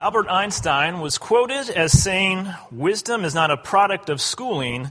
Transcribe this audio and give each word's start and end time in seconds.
Albert 0.00 0.28
Einstein 0.28 1.00
was 1.00 1.18
quoted 1.18 1.70
as 1.70 1.92
saying, 1.92 2.52
Wisdom 2.70 3.24
is 3.24 3.34
not 3.34 3.50
a 3.50 3.56
product 3.56 4.10
of 4.10 4.20
schooling, 4.20 4.90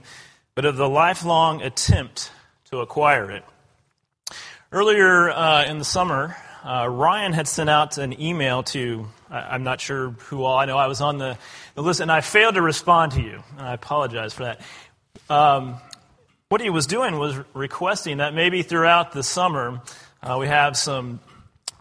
but 0.56 0.66
of 0.66 0.78
the 0.78 0.88
lifelong 0.88 1.62
attempt 1.62 2.32
to 2.72 2.80
acquire 2.80 3.30
it. 3.30 3.44
Earlier 4.72 5.30
uh, 5.30 5.66
in 5.66 5.78
the 5.78 5.86
summer, 5.86 6.36
uh, 6.64 6.88
Ryan 6.90 7.34
had 7.34 7.48
sent 7.48 7.70
out 7.70 7.98
an 7.98 8.20
email 8.20 8.64
to, 8.64 9.08
I, 9.30 9.56
am 9.56 9.64
not 9.64 9.82
sure 9.82 10.12
who 10.12 10.44
all, 10.44 10.58
I 10.58 10.66
know 10.66 10.78
I 10.78 10.88
was 10.88 11.02
on 11.02 11.18
the, 11.18 11.38
the, 11.76 11.84
list, 11.84 12.00
and 12.00 12.12
I 12.12 12.22
failed 12.22 12.56
to 12.56 12.62
respond 12.62 13.12
to 13.12 13.22
you, 13.22 13.44
and 13.58 13.68
I 13.68 13.74
apologize 13.74 14.34
for 14.34 14.46
that. 14.46 14.62
Um, 15.30 15.76
what 16.48 16.62
he 16.62 16.70
was 16.70 16.88
doing 16.88 17.20
was 17.20 17.38
requesting 17.54 18.18
that 18.18 18.34
maybe 18.34 18.64
throughout 18.64 19.12
the 19.12 19.22
summer 19.22 19.82
uh, 20.24 20.38
we 20.40 20.48
have 20.48 20.78
some, 20.78 21.20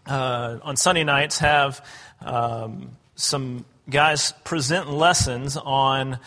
uh, 0.06 0.58
on 0.62 0.76
Sunday 0.76 1.04
nights, 1.04 1.38
have 1.38 1.86
um, 2.20 2.90
some 3.14 3.64
guys 3.88 4.32
present 4.44 4.90
lessons 4.90 5.56
on 5.56 6.18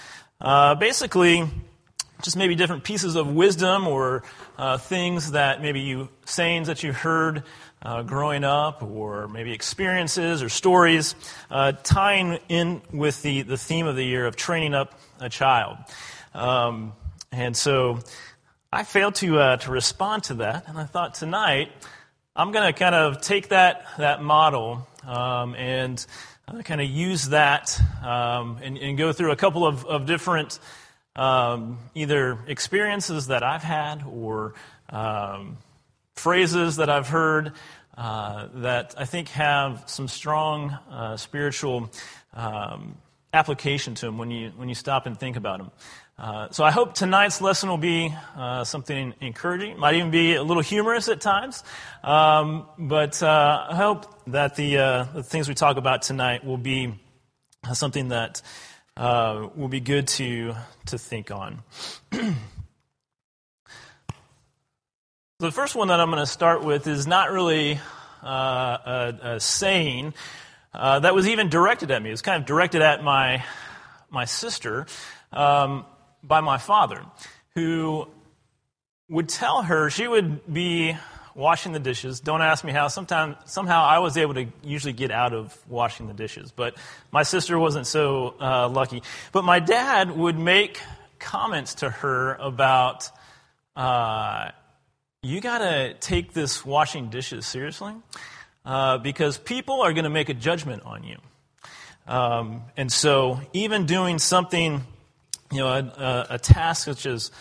uh, 0.41 0.76
basically 0.76 1.49
just 2.21 2.38
maybe 2.38 2.55
different 2.55 2.84
pieces 2.84 3.16
of 3.16 3.34
wisdom 3.34 3.88
or 3.88 4.23
uh, 4.57 4.77
things 4.77 5.31
that 5.31 5.62
maybe 5.62 5.81
you 5.81 6.09
sayings 6.26 6.67
that 6.67 6.84
you 6.84 6.93
heard 6.93 7.43
uh, 7.81 8.02
growing 8.02 8.43
up 8.43 8.81
or 8.81 9.27
maybe 9.27 9.52
experiences 9.52 10.41
or 10.41 10.49
stories 10.49 11.16
uh, 11.52 11.71
tying 11.84 12.40
in 12.49 12.81
with 12.91 13.21
the, 13.21 13.43
the 13.43 13.57
theme 13.57 13.85
of 13.85 13.95
the 13.95 14.04
year 14.04 14.26
of 14.26 14.35
training 14.35 14.73
up 14.73 14.99
a 15.20 15.29
child. 15.29 15.77
Um, 16.34 16.93
and 17.31 17.55
so 17.55 17.99
i 18.71 18.84
failed 18.84 19.15
to, 19.15 19.40
uh, 19.40 19.57
to 19.57 19.71
respond 19.71 20.23
to 20.23 20.34
that. 20.35 20.67
And 20.67 20.77
i 20.77 20.85
thought 20.85 21.15
tonight 21.15 21.71
i'm 22.35 22.52
going 22.52 22.65
to 22.65 22.77
kind 22.77 22.95
of 22.95 23.21
take 23.21 23.49
that, 23.49 23.85
that 23.98 24.23
model 24.23 24.88
um, 25.05 25.54
and 25.55 26.05
uh, 26.48 26.62
kind 26.62 26.80
of 26.80 26.88
use 26.88 27.30
that 27.30 27.80
um, 28.04 28.59
and, 28.62 28.77
and, 28.77 28.98
go 28.98 29.12
through 29.12 29.31
a 29.31 29.35
couple 29.35 29.66
of, 29.66 29.84
of 29.85 30.05
different 30.05 30.60
um, 31.15 31.79
either 31.96 32.37
experiences 32.48 33.27
that 33.27 33.41
I've 33.41 33.63
had 33.63 34.04
or 34.07 34.54
um, 34.90 35.57
phrases 36.15 36.76
that 36.76 36.90
I've 36.90 37.07
heard 37.07 37.54
uh, 37.98 38.49
that 38.55 38.93
I 38.98 39.05
think 39.05 39.29
have 39.29 39.84
some 39.87 40.07
strong 40.07 40.77
uh, 40.91 41.18
spiritual 41.18 41.90
um, 42.34 42.98
application 43.34 43.96
to 43.96 44.05
them 44.05 44.18
when 44.18 44.30
you, 44.30 44.52
when 44.55 44.70
you 44.70 44.76
stop 44.76 45.07
and 45.07 45.20
think 45.20 45.37
about 45.37 45.59
them. 45.59 45.71
Uh, 46.18 46.48
so 46.49 46.63
I 46.63 46.71
hope 46.71 46.94
tonight's 46.94 47.41
lesson 47.41 47.68
will 47.68 47.77
be 47.77 48.16
uh, 48.38 48.63
something 48.63 49.13
encouraging. 49.20 49.77
Might 49.77 49.96
even 49.96 50.12
be 50.12 50.35
a 50.35 50.44
little 50.44 50.63
humorous 50.63 51.10
at 51.10 51.20
times. 51.20 51.62
Um, 52.04 52.68
but 52.80 53.21
uh, 53.21 53.68
I 53.70 53.76
hope 53.76 54.05
that 54.27 54.55
the, 54.55 54.77
uh, 54.77 55.04
the, 55.13 55.24
things 55.24 55.49
we 55.49 55.55
talk 55.55 55.76
about 55.76 56.04
tonight 56.04 56.46
will 56.46 56.58
be 56.58 56.98
something 57.74 58.10
that 58.10 58.41
uh, 58.96 59.49
will 59.55 59.68
be 59.68 59.82
good 59.82 60.08
to, 60.08 60.55
to 60.86 60.98
think 60.98 61.32
on. 61.32 61.62
the 62.12 62.34
first 65.52 65.75
one 65.75 65.90
that 65.90 66.00
I'm 66.00 66.09
going 66.09 66.24
to 66.24 66.25
start 66.25 66.63
with 66.63 66.88
is 66.88 67.06
not 67.06 67.30
really 67.30 67.78
uh, 68.24 68.78
a, 68.86 69.19
a, 69.22 69.40
saying 69.41 70.13
that 70.74 71.13
was 71.13 71.28
even 71.28 71.50
directed 71.50 71.91
at 71.91 72.02
me. 72.02 72.09
It 72.09 72.13
was 72.13 72.22
kind 72.22 72.41
of 72.41 72.47
directed 72.47 72.81
at 72.81 73.03
my, 73.03 73.44
my 74.09 74.24
sister. 74.24 74.86
Um, 75.34 75.86
by 76.28 76.41
my 76.41 76.57
father, 76.57 77.03
who 77.53 78.07
would 79.09 79.29
tell 79.29 79.62
her 79.63 79.90
she 79.90 80.07
would 80.07 80.51
be 80.51 80.95
washing 81.35 81.73
the 81.73 81.79
dishes. 81.79 82.22
Don't 82.22 82.41
ask 82.41 82.63
me 82.63 82.72
how. 82.72 82.88
Sometime, 82.88 83.35
somehow 83.45 83.84
I 83.84 84.00
was 84.00 84.18
able 84.18 84.34
to 84.35 84.47
usually 84.63 84.94
get 84.94 85.12
out 85.12 85.34
of 85.34 85.56
washing 85.68 86.07
the 86.07 86.13
dishes, 86.13 86.51
but 86.51 86.78
my 87.12 87.23
sister 87.23 87.59
wasn't 87.59 87.85
so 87.85 88.35
uh, 88.40 88.69
lucky. 88.69 89.03
But 89.31 89.44
my 89.44 89.59
dad 89.59 90.12
would 90.12 90.40
make 90.40 90.79
comments 91.19 91.75
to 91.75 91.90
her 91.90 92.35
about, 92.35 93.09
uh, 93.75 94.52
you 95.22 95.42
got 95.42 95.59
to 95.59 95.94
take 95.96 96.34
this 96.34 96.66
washing 96.66 97.09
dishes 97.09 97.46
seriously 97.46 97.94
uh, 98.63 98.97
because 99.00 99.38
people 99.38 99.81
are 99.81 99.94
to 100.06 100.09
make 100.09 100.30
a 100.30 100.34
judgment 100.34 100.84
on 100.84 101.03
you. 101.03 101.18
Um, 102.07 102.63
and 102.78 102.92
so, 102.92 103.42
even 103.53 103.88
doing 103.88 104.19
something 104.19 104.84
you 105.51 105.59
know, 105.59 105.67
a, 105.67 106.25
a, 106.31 106.39
task 106.39 106.85
such 106.85 107.06
as 107.06 107.31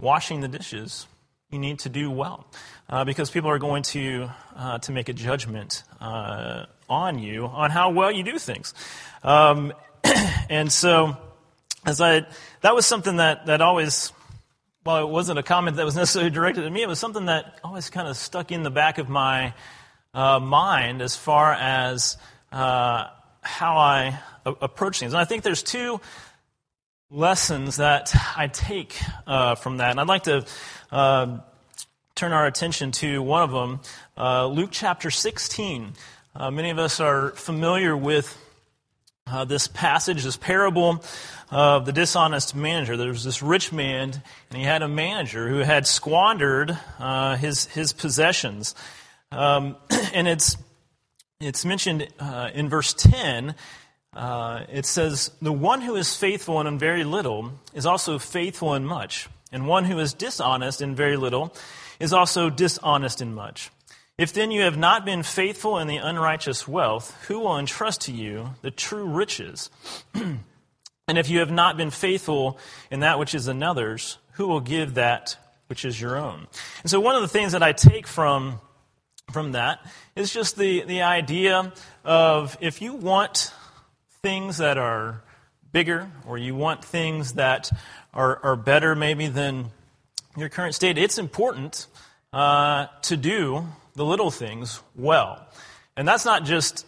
washing 0.00 0.40
the 0.40 0.48
dishes, 0.48 1.06
you 1.50 1.58
need 1.58 1.80
to 1.80 1.88
do 1.88 2.10
well 2.10 2.46
uh, 2.88 3.04
because 3.04 3.30
people 3.30 3.50
are 3.50 3.58
going 3.58 3.82
to, 3.82 4.30
uh, 4.56 4.78
to 4.78 4.92
make 4.92 5.08
a 5.08 5.12
judgment 5.12 5.82
uh, 6.00 6.66
on 6.88 7.18
you 7.18 7.46
on 7.46 7.70
how 7.70 7.90
well 7.90 8.10
you 8.10 8.22
do 8.22 8.38
things. 8.38 8.74
Um, 9.22 9.72
and 10.48 10.72
so, 10.72 11.16
as 11.84 12.00
I, 12.00 12.26
that 12.62 12.74
was 12.74 12.86
something 12.86 13.16
that, 13.16 13.46
that 13.46 13.60
always, 13.60 14.12
well, 14.84 15.06
it 15.06 15.10
wasn't 15.10 15.38
a 15.38 15.42
comment 15.42 15.76
that 15.76 15.84
was 15.84 15.96
necessarily 15.96 16.30
directed 16.30 16.64
at 16.64 16.72
me, 16.72 16.82
it 16.82 16.88
was 16.88 16.98
something 16.98 17.26
that 17.26 17.58
always 17.62 17.90
kind 17.90 18.08
of 18.08 18.16
stuck 18.16 18.52
in 18.52 18.62
the 18.62 18.70
back 18.70 18.98
of 18.98 19.08
my 19.08 19.54
uh, 20.14 20.40
mind 20.40 21.02
as 21.02 21.16
far 21.16 21.52
as 21.52 22.16
uh, 22.52 23.06
how 23.42 23.76
I 23.76 24.18
approach 24.44 25.00
things. 25.00 25.12
And 25.12 25.20
I 25.20 25.24
think 25.24 25.42
there's 25.42 25.62
two 25.62 26.00
lessons 27.10 27.76
that 27.76 28.14
I 28.36 28.46
take 28.46 28.96
uh, 29.26 29.56
from 29.56 29.78
that. 29.78 29.90
And 29.90 30.00
I'd 30.00 30.06
like 30.06 30.24
to 30.24 30.46
uh, 30.92 31.38
turn 32.14 32.32
our 32.32 32.46
attention 32.46 32.92
to 32.92 33.20
one 33.20 33.42
of 33.42 33.50
them, 33.50 33.80
uh, 34.16 34.46
Luke 34.46 34.70
chapter 34.70 35.10
16. 35.10 35.94
Uh, 36.36 36.50
many 36.52 36.70
of 36.70 36.78
us 36.78 37.00
are 37.00 37.30
familiar 37.30 37.96
with 37.96 38.38
uh, 39.26 39.44
this 39.44 39.66
passage, 39.66 40.22
this 40.22 40.36
parable 40.36 41.02
of 41.50 41.84
the 41.84 41.92
dishonest 41.92 42.54
manager. 42.54 42.96
There 42.96 43.08
was 43.08 43.24
this 43.24 43.42
rich 43.42 43.72
man, 43.72 44.22
and 44.50 44.58
he 44.58 44.62
had 44.62 44.82
a 44.82 44.88
manager 44.88 45.48
who 45.48 45.58
had 45.58 45.88
squandered 45.88 46.78
uh, 47.00 47.36
his, 47.36 47.66
his 47.66 47.92
possessions. 47.92 48.76
Um, 49.32 49.74
and 50.14 50.28
it's, 50.28 50.56
it's 51.40 51.64
mentioned 51.64 52.06
in 52.54 52.68
verse 52.68 52.94
10 52.94 53.56
uh, 54.12 54.64
it 54.68 54.86
says, 54.86 55.30
The 55.40 55.52
one 55.52 55.80
who 55.80 55.96
is 55.96 56.14
faithful 56.14 56.60
in 56.60 56.78
very 56.78 57.04
little 57.04 57.52
is 57.74 57.86
also 57.86 58.18
faithful 58.18 58.74
in 58.74 58.84
much, 58.84 59.28
and 59.52 59.68
one 59.68 59.84
who 59.84 59.98
is 59.98 60.14
dishonest 60.14 60.80
in 60.80 60.94
very 60.94 61.16
little 61.16 61.54
is 62.00 62.12
also 62.12 62.50
dishonest 62.50 63.20
in 63.20 63.34
much. 63.34 63.70
If 64.18 64.32
then 64.32 64.50
you 64.50 64.62
have 64.62 64.76
not 64.76 65.04
been 65.04 65.22
faithful 65.22 65.78
in 65.78 65.86
the 65.86 65.96
unrighteous 65.96 66.68
wealth, 66.68 67.16
who 67.28 67.40
will 67.40 67.58
entrust 67.58 68.02
to 68.02 68.12
you 68.12 68.50
the 68.62 68.70
true 68.70 69.04
riches? 69.04 69.70
and 70.14 70.38
if 71.08 71.30
you 71.30 71.38
have 71.38 71.50
not 71.50 71.76
been 71.76 71.90
faithful 71.90 72.58
in 72.90 73.00
that 73.00 73.18
which 73.18 73.34
is 73.34 73.48
another's, 73.48 74.18
who 74.32 74.46
will 74.46 74.60
give 74.60 74.94
that 74.94 75.36
which 75.68 75.84
is 75.84 75.98
your 76.00 76.18
own? 76.18 76.48
And 76.82 76.90
so, 76.90 77.00
one 77.00 77.14
of 77.14 77.22
the 77.22 77.28
things 77.28 77.52
that 77.52 77.62
I 77.62 77.72
take 77.72 78.06
from, 78.06 78.60
from 79.32 79.52
that 79.52 79.80
is 80.16 80.32
just 80.32 80.56
the, 80.56 80.82
the 80.82 81.02
idea 81.02 81.72
of 82.04 82.58
if 82.60 82.82
you 82.82 82.92
want 82.92 83.52
things 84.22 84.58
that 84.58 84.78
are 84.78 85.22
bigger 85.72 86.10
or 86.26 86.36
you 86.36 86.54
want 86.54 86.84
things 86.84 87.34
that 87.34 87.70
are, 88.12 88.38
are 88.42 88.56
better 88.56 88.94
maybe 88.94 89.28
than 89.28 89.70
your 90.36 90.48
current 90.48 90.74
state, 90.74 90.98
it's 90.98 91.18
important 91.18 91.86
uh, 92.32 92.86
to 93.02 93.16
do 93.16 93.66
the 93.94 94.04
little 94.04 94.30
things 94.30 94.80
well. 94.96 95.46
And 95.96 96.06
that's 96.06 96.24
not 96.24 96.44
just 96.44 96.86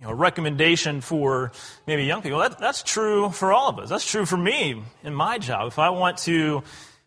you 0.00 0.06
know, 0.06 0.12
a 0.12 0.14
recommendation 0.14 1.00
for 1.00 1.52
maybe 1.86 2.04
young 2.04 2.22
people. 2.22 2.38
That, 2.40 2.58
that's 2.58 2.82
true 2.82 3.30
for 3.30 3.52
all 3.52 3.68
of 3.68 3.78
us. 3.78 3.88
That's 3.88 4.08
true 4.08 4.26
for 4.26 4.36
me 4.36 4.82
in 5.02 5.14
my 5.14 5.38
job. 5.38 5.68
If 5.68 5.78
I 5.78 5.90
want 5.90 6.18
to 6.18 6.62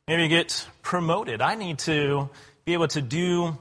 maybe 0.08 0.28
get 0.28 0.68
promoted, 0.82 1.42
I 1.42 1.56
need 1.56 1.80
to 1.80 2.30
be 2.66 2.74
able 2.74 2.88
to 2.90 3.02
do 3.02 3.58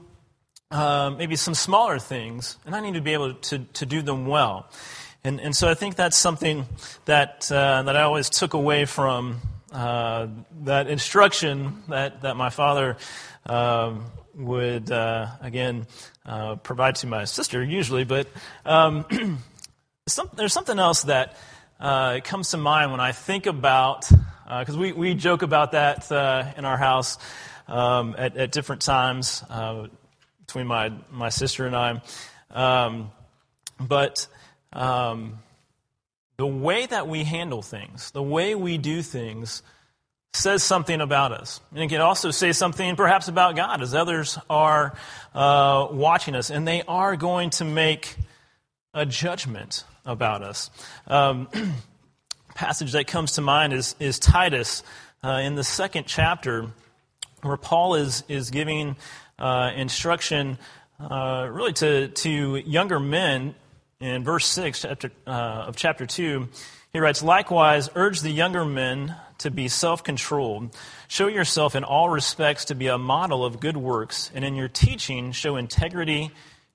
uh, 0.71 1.13
maybe 1.17 1.35
some 1.35 1.53
smaller 1.53 1.99
things, 1.99 2.57
and 2.65 2.75
I 2.75 2.79
need 2.81 2.95
to 2.95 3.01
be 3.01 3.13
able 3.13 3.35
to, 3.35 3.59
to 3.59 3.85
do 3.85 4.01
them 4.01 4.27
well. 4.27 4.69
And, 5.27 5.41
and 5.41 5.53
so 5.53 5.67
I 5.67 5.73
think 5.73 5.95
that's 5.97 6.15
something 6.15 6.65
that, 7.03 7.51
uh, 7.51 7.83
that 7.83 7.97
I 7.97 8.03
always 8.03 8.29
took 8.29 8.53
away 8.53 8.85
from 8.85 9.41
uh, 9.73 10.27
that 10.61 10.87
instruction 10.87 11.83
that, 11.89 12.21
that 12.21 12.37
my 12.37 12.49
father 12.49 12.95
um, 13.45 14.05
would, 14.35 14.89
uh, 14.89 15.27
again, 15.41 15.85
uh, 16.25 16.55
provide 16.55 16.95
to 16.95 17.07
my 17.07 17.25
sister, 17.25 17.61
usually. 17.61 18.05
But 18.05 18.29
um, 18.65 19.03
some, 20.07 20.29
there's 20.37 20.53
something 20.53 20.79
else 20.79 21.03
that 21.03 21.35
uh, 21.77 22.21
comes 22.23 22.51
to 22.51 22.57
mind 22.57 22.91
when 22.91 23.01
I 23.01 23.11
think 23.11 23.47
about, 23.47 24.07
because 24.47 24.77
uh, 24.77 24.79
we, 24.79 24.93
we 24.93 25.13
joke 25.13 25.41
about 25.41 25.73
that 25.73 26.09
in 26.57 26.63
our 26.63 26.77
house 26.77 27.17
um, 27.67 28.15
at, 28.17 28.37
at 28.37 28.53
different 28.53 28.81
times 28.81 29.43
between 30.39 30.67
my, 30.67 30.93
my 31.11 31.27
sister 31.27 31.65
and 31.65 31.75
I. 31.75 32.01
Um, 32.49 33.11
but 33.77 34.25
um, 34.77 35.39
the 36.37 36.47
way 36.47 36.85
that 36.85 37.07
we 37.07 37.23
handle 37.23 37.61
things, 37.61 38.11
the 38.11 38.23
way 38.23 38.53
we 38.55 38.77
do 38.77 39.01
things, 39.01 39.63
says 40.33 40.61
something 40.63 41.01
about 41.01 41.31
us. 41.31 41.59
And 41.71 41.83
it 41.83 41.87
can 41.87 41.99
also 41.99 42.29
say 42.29 42.51
something 42.51 42.95
perhaps 42.95 43.27
about 43.27 43.55
God 43.55 43.81
as 43.81 43.95
others 43.95 44.37
are 44.49 44.95
uh, 45.33 45.87
watching 45.91 46.35
us. 46.35 46.51
And 46.51 46.67
they 46.67 46.83
are 46.87 47.15
going 47.15 47.49
to 47.51 47.65
make 47.65 48.15
a 48.93 49.05
judgment 49.05 49.83
about 50.05 50.43
us. 50.43 50.69
Um, 51.07 51.49
passage 52.55 52.91
that 52.91 53.07
comes 53.07 53.33
to 53.33 53.41
mind 53.41 53.73
is, 53.73 53.95
is 53.99 54.19
Titus 54.19 54.83
uh, 55.23 55.41
in 55.43 55.55
the 55.55 55.63
second 55.63 56.05
chapter, 56.05 56.67
where 57.41 57.57
Paul 57.57 57.95
is, 57.95 58.23
is 58.27 58.51
giving 58.51 58.95
uh, 59.39 59.71
instruction 59.75 60.59
uh, 60.99 61.47
really 61.51 61.73
to, 61.73 62.09
to 62.09 62.55
younger 62.57 62.99
men 62.99 63.55
in 63.99 64.23
verse 64.23 64.45
6 64.45 64.81
chapter, 64.81 65.11
uh, 65.25 65.65
of 65.67 65.75
chapter 65.75 66.05
2. 66.05 66.47
He 66.93 66.99
writes, 66.99 67.23
Likewise, 67.23 67.89
urge 67.95 68.21
the 68.21 68.29
younger 68.31 68.65
men 68.65 69.15
to 69.39 69.51
be 69.51 69.67
self 69.67 70.03
controlled. 70.03 70.75
Show 71.07 71.27
yourself 71.27 71.75
in 71.75 71.83
all 71.83 72.09
respects 72.09 72.65
to 72.65 72.75
be 72.75 72.87
a 72.87 72.97
model 72.97 73.45
of 73.45 73.59
good 73.59 73.77
works, 73.77 74.31
and 74.33 74.43
in 74.43 74.55
your 74.55 74.67
teaching, 74.67 75.31
show 75.31 75.55
integrity, 75.55 76.31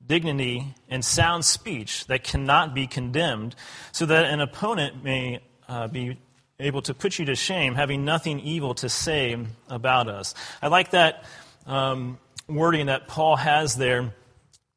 dignity, 0.06 0.74
and 0.88 1.04
sound 1.04 1.44
speech 1.44 2.06
that 2.06 2.24
cannot 2.24 2.74
be 2.74 2.86
condemned, 2.86 3.54
so 3.92 4.06
that 4.06 4.26
an 4.26 4.40
opponent 4.40 5.02
may 5.02 5.40
uh, 5.68 5.88
be 5.88 6.18
able 6.58 6.82
to 6.82 6.94
put 6.94 7.18
you 7.18 7.24
to 7.24 7.34
shame, 7.34 7.74
having 7.74 8.04
nothing 8.04 8.38
evil 8.40 8.74
to 8.74 8.88
say 8.88 9.36
about 9.68 10.08
us. 10.08 10.34
I 10.60 10.68
like 10.68 10.90
that 10.90 11.24
um, 11.66 12.18
wording 12.48 12.86
that 12.86 13.08
Paul 13.08 13.36
has 13.36 13.76
there 13.76 14.14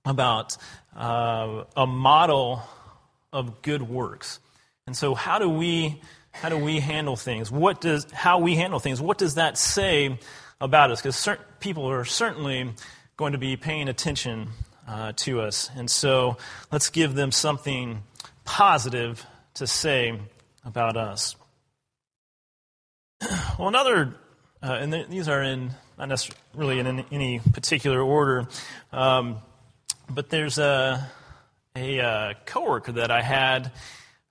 about 0.05 0.57
uh, 0.95 1.65
a 1.75 1.85
model 1.85 2.61
of 3.33 3.61
good 3.61 3.81
works. 3.81 4.39
And 4.87 4.95
so, 4.95 5.13
how 5.15 5.39
do 5.39 5.49
we 5.49 6.01
how 6.31 6.49
do 6.49 6.57
we 6.57 6.79
handle 6.79 7.15
things? 7.15 7.51
What 7.51 7.81
does 7.81 8.09
how 8.11 8.39
we 8.39 8.55
handle 8.55 8.79
things? 8.79 9.01
What 9.01 9.17
does 9.17 9.35
that 9.35 9.57
say 9.57 10.19
about 10.61 10.91
us? 10.91 11.01
Because 11.01 11.15
certain 11.15 11.45
people 11.59 11.89
are 11.89 12.05
certainly 12.05 12.73
going 13.17 13.33
to 13.33 13.37
be 13.37 13.57
paying 13.57 13.89
attention 13.89 14.49
uh, 14.87 15.13
to 15.17 15.41
us, 15.41 15.69
and 15.75 15.89
so 15.89 16.37
let's 16.71 16.89
give 16.89 17.15
them 17.15 17.31
something 17.31 18.03
positive 18.43 19.25
to 19.55 19.67
say 19.67 20.19
about 20.63 20.97
us. 20.97 21.35
Well, 23.57 23.69
another, 23.69 24.13
uh, 24.61 24.73
and 24.73 24.93
these 25.09 25.29
are 25.29 25.41
in 25.41 25.71
not 25.97 26.09
necessarily 26.09 26.79
in 26.79 27.05
any 27.09 27.39
particular 27.39 28.01
order, 28.01 28.47
um, 28.91 29.37
but 30.09 30.29
there's 30.29 30.57
a 30.57 31.09
a 31.75 31.99
uh, 31.99 32.33
coworker 32.45 32.93
that 32.93 33.11
I 33.11 33.21
had 33.21 33.71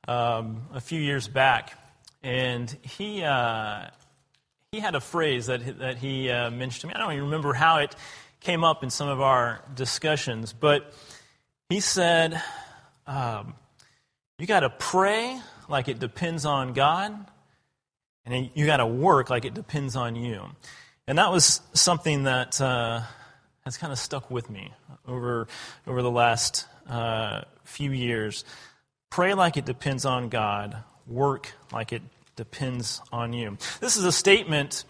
um, 0.08 0.62
a 0.72 0.80
few 0.80 1.00
years 1.00 1.28
back, 1.28 1.78
and 2.22 2.74
he 2.82 3.22
uh, 3.22 3.88
he 4.72 4.80
had 4.80 4.94
a 4.94 5.00
phrase 5.00 5.46
that 5.46 5.78
that 5.78 5.98
he 5.98 6.30
uh, 6.30 6.50
mentioned 6.50 6.80
to 6.82 6.86
me. 6.88 6.94
I 6.94 6.98
don't 6.98 7.12
even 7.12 7.24
remember 7.24 7.52
how 7.52 7.78
it 7.78 7.94
came 8.40 8.64
up 8.64 8.82
in 8.82 8.90
some 8.90 9.08
of 9.08 9.20
our 9.20 9.62
discussions, 9.74 10.52
but 10.52 10.92
he 11.68 11.80
said, 11.80 12.40
um, 13.06 13.54
"You 14.38 14.46
got 14.46 14.60
to 14.60 14.70
pray 14.70 15.38
like 15.68 15.88
it 15.88 15.98
depends 15.98 16.46
on 16.46 16.72
God, 16.72 17.14
and 18.24 18.50
you 18.54 18.66
got 18.66 18.78
to 18.78 18.86
work 18.86 19.30
like 19.30 19.44
it 19.44 19.54
depends 19.54 19.96
on 19.96 20.16
you." 20.16 20.44
And 21.06 21.18
that 21.18 21.30
was 21.30 21.60
something 21.74 22.22
that 22.22 22.58
uh, 22.60 23.02
has 23.64 23.78
kind 23.78 23.94
of 23.94 23.98
stuck 23.98 24.30
with 24.30 24.50
me 24.50 24.70
over 25.08 25.48
over 25.86 26.02
the 26.02 26.10
last 26.10 26.66
uh, 26.86 27.40
few 27.64 27.92
years. 27.92 28.44
Pray 29.08 29.32
like 29.32 29.56
it 29.56 29.64
depends 29.64 30.04
on 30.04 30.28
God. 30.28 30.76
Work 31.06 31.50
like 31.72 31.90
it 31.94 32.02
depends 32.36 33.00
on 33.10 33.32
you. 33.32 33.56
This 33.80 33.96
is 33.96 34.04
a 34.04 34.12
statement 34.12 34.84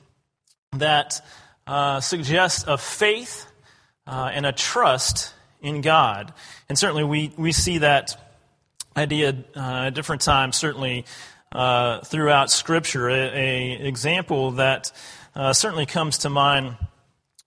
that 0.72 1.24
uh, 1.68 2.00
suggests 2.00 2.64
a 2.66 2.76
faith 2.76 3.46
uh, 4.08 4.32
and 4.32 4.44
a 4.44 4.50
trust 4.50 5.32
in 5.62 5.80
God. 5.80 6.32
And 6.68 6.76
certainly 6.76 7.04
we, 7.04 7.32
we 7.36 7.52
see 7.52 7.78
that 7.78 8.20
idea 8.96 9.36
uh, 9.54 9.84
at 9.86 9.94
different 9.94 10.22
times, 10.22 10.56
certainly 10.56 11.04
uh, 11.52 12.00
throughout 12.00 12.50
Scripture. 12.50 13.08
A, 13.08 13.14
a 13.14 13.86
example 13.86 14.52
that 14.52 14.90
uh, 15.36 15.52
certainly 15.52 15.86
comes 15.86 16.18
to 16.18 16.28
mind 16.28 16.76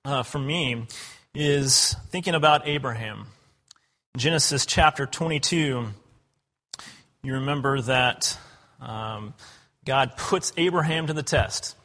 uh, 0.06 0.24
for 0.24 0.40
me 0.40 0.88
is 1.40 1.96
thinking 2.10 2.34
about 2.34 2.68
Abraham. 2.68 3.28
Genesis 4.18 4.66
chapter 4.66 5.06
22, 5.06 5.86
you 7.22 7.34
remember 7.34 7.80
that 7.80 8.36
um, 8.82 9.36
God 9.86 10.18
puts 10.18 10.52
Abraham 10.58 11.06
to 11.06 11.14
the 11.14 11.22
test, 11.22 11.76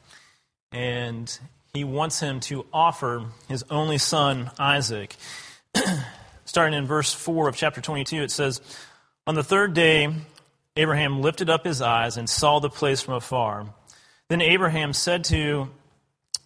and 0.72 1.38
he 1.74 1.84
wants 1.84 2.18
him 2.18 2.40
to 2.40 2.64
offer 2.72 3.26
his 3.46 3.62
only 3.68 3.98
son, 3.98 4.50
Isaac. 4.58 5.16
Starting 6.46 6.78
in 6.78 6.86
verse 6.86 7.12
4 7.12 7.50
of 7.50 7.54
chapter 7.54 7.82
22, 7.82 8.22
it 8.22 8.30
says, 8.30 8.62
On 9.26 9.34
the 9.34 9.44
third 9.44 9.74
day, 9.74 10.14
Abraham 10.78 11.20
lifted 11.20 11.50
up 11.50 11.66
his 11.66 11.82
eyes 11.82 12.16
and 12.16 12.28
saw 12.28 12.58
the 12.58 12.70
place 12.70 13.02
from 13.02 13.14
afar. 13.14 13.66
Then 14.30 14.40
Abraham 14.40 14.94
said 14.94 15.24
to 15.24 15.68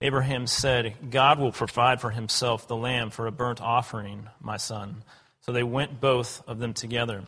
Abraham 0.00 0.46
said, 0.46 0.94
God 1.10 1.38
will 1.38 1.52
provide 1.52 2.00
for 2.00 2.10
himself 2.10 2.68
the 2.68 2.76
lamb 2.76 3.10
for 3.10 3.26
a 3.26 3.32
burnt 3.32 3.62
offering, 3.62 4.28
my 4.40 4.58
son. 4.58 5.02
So 5.40 5.52
they 5.52 5.62
went 5.62 6.00
both 6.00 6.42
of 6.46 6.58
them 6.58 6.74
together. 6.74 7.22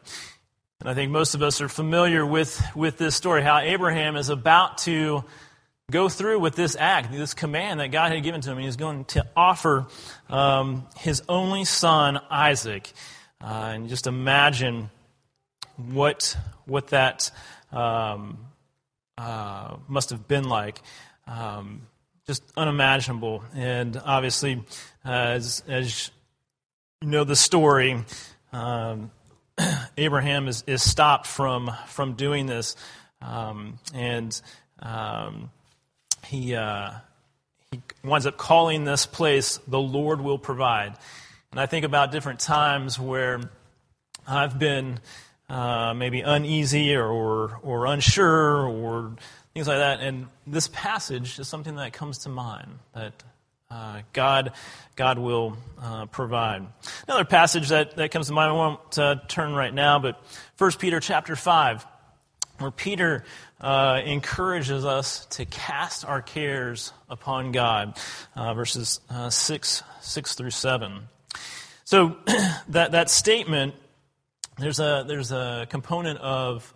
And 0.81 0.89
I 0.89 0.95
think 0.95 1.11
most 1.11 1.35
of 1.35 1.43
us 1.43 1.61
are 1.61 1.69
familiar 1.69 2.27
with, 2.27 2.63
with 2.75 2.99
this 2.99 3.17
story 3.17 3.43
how 3.43 3.59
Abraham 3.59 4.17
is 4.17 4.29
about 4.29 4.79
to 4.79 5.25
go 5.91 6.11
through 6.11 6.39
with 6.41 6.55
this 6.55 6.77
act, 6.79 7.11
this 7.11 7.33
command 7.33 7.81
that 7.81 7.89
God 7.89 8.13
had 8.13 8.23
given 8.23 8.43
to 8.43 8.53
him. 8.53 8.59
He's 8.59 8.77
going 8.77 9.07
to 9.07 9.27
offer 9.35 9.87
um, 10.29 10.87
his 10.99 11.23
only 11.29 11.65
son, 11.65 12.21
Isaac. 12.31 12.93
Uh, 13.41 13.71
and 13.75 13.89
just 13.89 14.07
imagine 14.07 14.91
what, 15.77 16.37
what 16.67 16.89
that 16.89 17.31
um, 17.73 18.39
uh, 19.17 19.77
must 19.89 20.11
have 20.11 20.29
been 20.29 20.49
like. 20.49 20.83
Um, 21.27 21.83
just 22.29 22.45
unimaginable. 22.59 23.43
And 23.55 24.01
obviously, 24.05 24.63
uh, 25.05 25.09
as, 25.09 25.63
as 25.67 26.11
you 27.01 27.09
know 27.09 27.25
the 27.25 27.35
story, 27.35 28.05
um, 28.53 29.11
Abraham 29.97 30.47
is, 30.47 30.63
is 30.67 30.83
stopped 30.83 31.27
from, 31.27 31.75
from 31.87 32.13
doing 32.13 32.45
this. 32.45 32.77
Um, 33.23 33.79
and 33.95 34.39
um, 34.81 35.51
he, 36.27 36.55
uh, 36.55 36.91
he 37.71 37.81
winds 38.05 38.27
up 38.27 38.37
calling 38.37 38.85
this 38.85 39.07
place, 39.07 39.59
the 39.67 39.81
Lord 39.81 40.21
will 40.21 40.39
provide. 40.39 40.97
And 41.51 41.59
I 41.59 41.65
think 41.65 41.87
about 41.87 42.13
different 42.13 42.41
times 42.41 43.01
where 43.01 43.41
I've 44.27 44.59
been 44.59 45.01
uh, 45.49 45.95
maybe 45.95 46.21
uneasy 46.21 46.95
or, 46.95 47.07
or, 47.07 47.59
or 47.63 47.87
unsure 47.87 48.69
or 48.69 49.17
things 49.59 49.67
like 49.67 49.79
that. 49.79 49.99
And 49.99 50.29
this 50.47 50.69
passage 50.69 51.41
is 51.41 51.49
something 51.49 51.75
that 51.77 51.93
comes 51.93 52.19
to 52.19 52.29
mind 52.29 52.79
that 52.95 53.13
uh, 53.69 54.03
God, 54.13 54.53
God 54.95 55.19
will 55.19 55.57
uh, 55.83 56.07
provide. 56.07 56.65
Another 57.09 57.25
passage 57.25 57.71
that, 57.71 57.97
that 57.97 58.13
comes 58.13 58.29
to 58.29 58.33
mind, 58.33 58.51
I 58.51 58.55
won't 58.55 58.99
uh, 59.01 59.17
turn 59.27 59.55
right 59.55 59.75
now, 59.75 59.99
but 59.99 60.23
1 60.59 60.73
Peter 60.79 61.01
chapter 61.01 61.35
5, 61.35 61.85
where 62.59 62.71
Peter 62.71 63.25
uh, 63.61 64.01
encourages 64.05 64.85
us 64.85 65.27
to 65.27 65.45
cast 65.45 66.05
our 66.05 66.23
cares 66.23 66.93
upon 67.11 67.51
God, 67.51 67.99
uh, 68.37 68.55
verses 68.55 69.01
uh, 69.11 69.29
6, 69.29 69.83
6 70.01 70.35
through 70.37 70.51
7. 70.51 71.01
So 71.85 72.17
that, 72.69 72.93
that 72.93 73.11
statement, 73.11 73.75
there's 74.57 74.79
a, 74.79 75.05
there's 75.05 75.33
a 75.33 75.67
component 75.69 76.21
of 76.21 76.73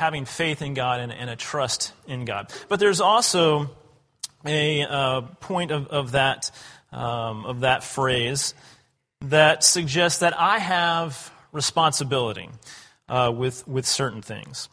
having 0.00 0.24
faith 0.24 0.62
in 0.62 0.72
God 0.72 0.98
and, 1.00 1.12
and 1.12 1.28
a 1.28 1.36
trust 1.36 1.92
in 2.06 2.24
God. 2.24 2.50
But 2.70 2.80
there's 2.80 3.02
also 3.02 3.70
a 4.46 4.82
uh, 4.82 5.20
point 5.40 5.70
of, 5.72 5.88
of, 5.88 6.12
that, 6.12 6.50
um, 6.90 7.44
of 7.44 7.60
that 7.60 7.84
phrase 7.84 8.54
that 9.26 9.62
suggests 9.62 10.20
that 10.20 10.32
I 10.40 10.58
have 10.58 11.30
responsibility 11.52 12.48
uh, 13.10 13.30
with, 13.36 13.68
with 13.68 13.84
certain 13.84 14.22
things. 14.22 14.70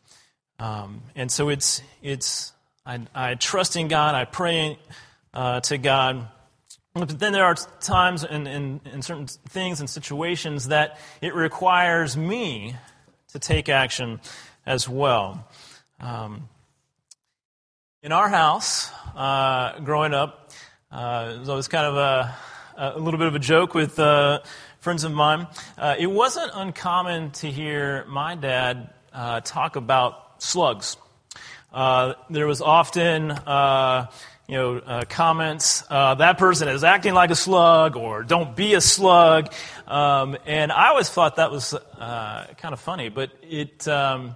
Um, 0.60 1.02
and 1.14 1.30
so 1.30 1.50
it's, 1.50 1.82
it's 2.02 2.54
I, 2.86 3.02
I, 3.14 3.36
trust 3.36 3.76
in 3.76 3.90
God, 3.90 4.16
I 4.16 4.24
pray 4.24 4.80
uh, 5.34 5.60
to 5.60 5.78
God. 5.78 6.30
But 6.94 7.20
then 7.20 7.34
there 7.34 7.44
are 7.44 7.56
times 7.82 8.24
and, 8.24 8.48
and, 8.48 8.80
and 8.86 9.04
certain 9.04 9.28
things 9.28 9.82
and 9.82 9.90
situations 9.90 10.70
that 10.70 10.98
it 11.22 11.36
requires 11.36 12.16
me 12.16 12.76
to 13.34 13.40
take 13.40 13.68
action 13.68 14.22
as 14.68 14.88
well. 14.88 15.48
Um, 16.00 16.50
in 18.04 18.12
our 18.12 18.28
house, 18.28 18.92
uh, 19.16 19.80
growing 19.80 20.14
up, 20.14 20.52
uh, 20.92 21.32
it 21.34 21.40
was 21.40 21.50
always 21.50 21.70
kind 21.70 21.86
of 21.86 21.96
a, 21.96 22.36
a 22.78 23.00
little 23.00 23.18
bit 23.18 23.28
of 23.28 23.36
a 23.36 23.40
joke 23.40 23.74
with 23.74 23.98
uh, 23.98 24.40
friends 24.82 25.06
of 25.06 25.14
mine. 25.14 25.48
Uh, 25.78 25.96
it 25.98 26.08
wasn't 26.08 26.52
uncommon 26.54 27.32
to 27.32 27.50
hear 27.50 28.06
my 28.08 28.36
dad 28.36 28.94
uh, 29.14 29.40
talk 29.40 29.78
about 29.78 30.44
slugs. 30.44 30.98
Uh, 31.72 32.14
there 32.30 32.46
was 32.46 32.62
often, 32.62 33.32
you 34.48 34.56
know, 34.56 34.78
uh, 34.78 35.04
comments, 35.10 35.84
uh, 35.90 36.16
that 36.16 36.38
person 36.38 36.68
is 36.68 36.84
acting 36.84 37.14
like 37.14 37.32
a 37.32 37.36
slug, 37.36 37.96
or 37.96 38.24
don't 38.24 38.56
be 38.56 38.74
a 38.76 38.82
slug. 38.82 39.52
Um, 39.88 40.38
and 40.46 40.72
I 40.72 40.88
always 40.88 41.10
thought 41.10 41.36
that 41.36 41.52
was 41.52 41.76
kind 41.98 42.74
of 42.74 42.80
funny, 42.80 43.10
but 43.10 43.32
it, 43.44 43.88
um, 43.88 44.36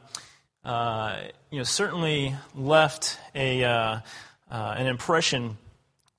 you 0.66 1.58
know, 1.58 1.64
certainly 1.64 2.36
left 2.56 3.18
a, 3.34 3.64
an 4.50 4.88
impression 4.88 5.58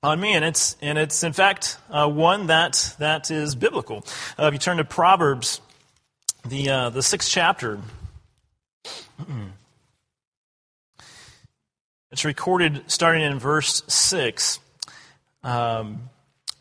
on 0.03 0.19
me, 0.19 0.33
and 0.33 0.43
it's 0.43 0.75
and 0.81 0.97
it's 0.97 1.23
in 1.23 1.33
fact 1.33 1.77
uh, 1.89 2.07
one 2.07 2.47
that 2.47 2.95
that 2.99 3.31
is 3.31 3.55
biblical. 3.55 4.05
Uh, 4.37 4.47
if 4.47 4.53
you 4.53 4.59
turn 4.59 4.77
to 4.77 4.83
Proverbs, 4.83 5.61
the 6.45 6.69
uh, 6.69 6.89
the 6.89 7.01
sixth 7.01 7.31
chapter, 7.31 7.79
it's 12.13 12.23
recorded 12.23 12.83
starting 12.87 13.23
in 13.23 13.39
verse 13.39 13.83
six. 13.87 14.59
Um, 15.43 16.09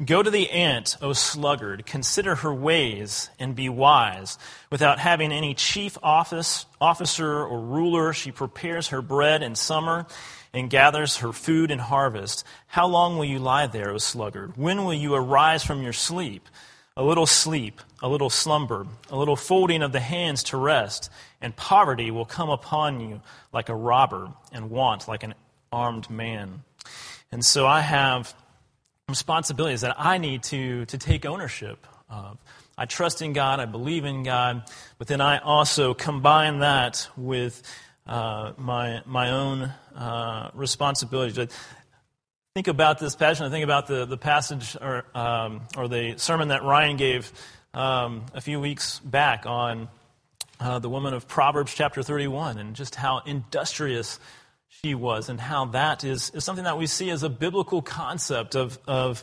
Go 0.05 0.21
to 0.21 0.31
the 0.31 0.51
ant, 0.51 0.97
O 1.01 1.13
sluggard, 1.13 1.87
consider 1.87 2.35
her 2.35 2.53
ways 2.53 3.31
and 3.39 3.55
be 3.55 3.69
wise. 3.69 4.37
Without 4.69 4.99
having 4.99 5.31
any 5.31 5.55
chief 5.55 5.97
office, 6.03 6.67
officer 6.81 7.45
or 7.45 7.61
ruler, 7.61 8.13
she 8.13 8.33
prepares 8.33 8.89
her 8.89 9.01
bread 9.01 9.45
in 9.45 9.55
summer 9.55 10.07
and 10.53 10.69
gathers 10.69 11.19
her 11.19 11.33
food 11.33 11.71
in 11.71 11.79
harvest. 11.79 12.45
How 12.67 12.89
long 12.89 13.17
will 13.17 13.27
you 13.27 13.39
lie 13.39 13.69
there, 13.69 13.91
O 13.91 13.99
sluggard? 13.99 14.57
When 14.57 14.85
will 14.85 14.95
you 14.95 15.15
arise 15.15 15.63
from 15.63 15.83
your 15.85 15.93
sleep? 15.93 16.49
A 16.97 17.05
little 17.05 17.27
sleep, 17.27 17.81
a 18.03 18.09
little 18.09 18.31
slumber, 18.31 18.87
a 19.09 19.17
little 19.17 19.37
folding 19.37 19.83
of 19.83 19.93
the 19.93 20.01
hands 20.01 20.43
to 20.45 20.57
rest, 20.57 21.11
and 21.41 21.55
poverty 21.55 22.11
will 22.11 22.27
come 22.27 22.51
upon 22.51 23.01
you 23.01 23.21
like 23.53 23.69
a 23.69 23.75
robber, 23.75 24.33
and 24.53 24.69
want 24.69 25.07
like 25.07 25.23
an 25.23 25.35
armed 25.73 26.09
man. 26.11 26.63
And 27.31 27.45
so 27.45 27.67
I 27.67 27.81
have 27.81 28.35
responsibilities 29.09 29.81
that 29.81 29.97
I 29.99 30.19
need 30.19 30.43
to, 30.45 30.85
to 30.87 30.99
take 30.99 31.27
ownership 31.27 31.87
of. 32.09 32.39
I 32.77 32.87
trust 32.87 33.21
in 33.21 33.33
God, 33.33 33.61
I 33.61 33.67
believe 33.67 34.05
in 34.05 34.23
God, 34.23 34.63
but 34.99 35.07
then 35.07 35.21
I 35.21 35.39
also 35.39 35.93
combine 35.95 36.61
that 36.61 37.09
with 37.17 37.63
uh, 38.07 38.53
my, 38.57 39.03
my 39.05 39.31
own 39.31 39.73
uh, 39.95 40.51
responsibilities. 40.55 41.49
Think 42.55 42.69
about 42.69 42.99
this 42.99 43.15
passion. 43.15 43.47
I 43.47 43.51
think 43.51 43.65
about 43.65 43.87
the, 43.87 44.05
the 44.07 44.17
passage 44.17 44.77
or, 44.81 45.05
um, 45.15 45.63
or 45.77 45.89
the 45.89 46.15
sermon 46.17 46.49
that 46.49 46.63
Ryan 46.65 46.97
gave 46.97 47.33
um, 47.75 48.27
a 48.35 48.41
few 48.41 48.61
weeks 48.61 48.99
back 49.01 49.47
on 49.47 49.89
uh, 50.61 50.79
the 50.79 50.89
woman 50.89 51.15
of 51.15 51.27
Proverbs 51.29 51.75
chapter 51.75 52.03
31 52.03 52.59
and 52.59 52.75
just 52.75 52.95
how 52.95 53.23
industrious 53.27 54.19
she 54.81 54.95
was 54.95 55.29
and 55.29 55.41
how 55.41 55.67
that 55.67 56.03
is, 56.03 56.31
is 56.31 56.45
something 56.45 56.65
that 56.65 56.79
we 56.79 56.87
see 56.87 57.11
as 57.11 57.23
a 57.23 57.29
biblical 57.29 57.83
concept 57.83 58.57
of, 58.57 58.79
of 58.87 59.23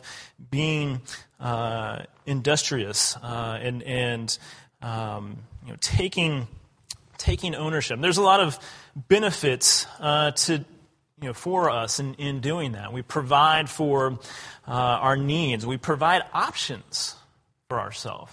being 0.50 1.00
uh, 1.40 2.04
industrious 2.24 3.16
uh, 3.16 3.58
and, 3.60 3.82
and 3.82 4.38
um, 4.80 5.38
you 5.64 5.72
know, 5.72 5.76
taking 5.80 6.46
taking 7.18 7.54
ownership. 7.54 8.00
There's 8.00 8.16
a 8.16 8.22
lot 8.22 8.40
of 8.40 8.58
benefits 8.96 9.86
uh, 9.98 10.30
to, 10.30 10.64
you 11.20 11.28
know, 11.28 11.34
for 11.34 11.68
us 11.68 12.00
in, 12.00 12.14
in 12.14 12.40
doing 12.40 12.72
that. 12.72 12.94
We 12.94 13.02
provide 13.02 13.68
for 13.68 14.18
uh, 14.66 14.70
our 14.70 15.18
needs, 15.18 15.66
we 15.66 15.76
provide 15.76 16.22
options 16.32 17.14
for 17.68 17.78
ourselves. 17.78 18.32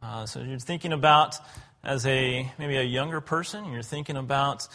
Uh, 0.00 0.26
so 0.26 0.40
you're 0.40 0.60
thinking 0.60 0.92
about, 0.92 1.36
as 1.82 2.06
a 2.06 2.48
maybe 2.58 2.76
a 2.76 2.84
younger 2.84 3.20
person, 3.20 3.72
you're 3.72 3.82
thinking 3.82 4.16
about 4.16 4.68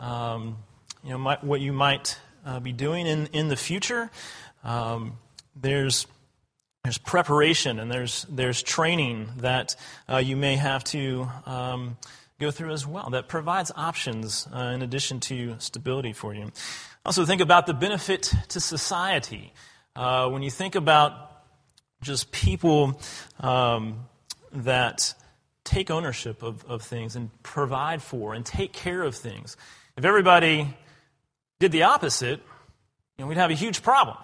um, 0.00 0.56
you 1.04 1.10
know, 1.10 1.18
might, 1.18 1.44
what 1.44 1.60
you 1.60 1.72
might 1.72 2.18
uh, 2.44 2.60
be 2.60 2.72
doing 2.72 3.06
in, 3.06 3.26
in 3.26 3.48
the 3.48 3.56
future. 3.56 4.10
Um, 4.64 5.18
there's 5.54 6.06
there's 6.82 6.98
preparation 6.98 7.78
and 7.78 7.90
there's 7.90 8.26
there's 8.28 8.62
training 8.62 9.28
that 9.38 9.74
uh, 10.10 10.18
you 10.18 10.36
may 10.36 10.56
have 10.56 10.84
to 10.84 11.26
um, 11.46 11.96
go 12.38 12.50
through 12.50 12.72
as 12.72 12.86
well 12.86 13.10
that 13.10 13.28
provides 13.28 13.72
options 13.74 14.46
uh, 14.54 14.72
in 14.74 14.82
addition 14.82 15.20
to 15.20 15.56
stability 15.58 16.12
for 16.12 16.34
you. 16.34 16.50
Also, 17.06 17.24
think 17.24 17.40
about 17.40 17.66
the 17.66 17.74
benefit 17.74 18.32
to 18.48 18.60
society. 18.60 19.52
Uh, 19.96 20.28
when 20.28 20.42
you 20.42 20.50
think 20.50 20.74
about 20.74 21.30
just 22.02 22.32
people 22.32 23.00
um, 23.40 24.06
that 24.52 25.14
take 25.64 25.90
ownership 25.90 26.42
of, 26.42 26.64
of 26.66 26.82
things 26.82 27.16
and 27.16 27.30
provide 27.42 28.02
for 28.02 28.34
and 28.34 28.44
take 28.44 28.72
care 28.72 29.02
of 29.02 29.14
things, 29.14 29.56
if 29.96 30.04
everybody 30.04 30.74
did 31.64 31.72
the 31.72 31.84
opposite, 31.84 32.42
you 33.16 33.24
know, 33.24 33.26
we'd 33.26 33.38
have 33.38 33.50
a 33.50 33.54
huge 33.54 33.82
problem. 33.82 34.18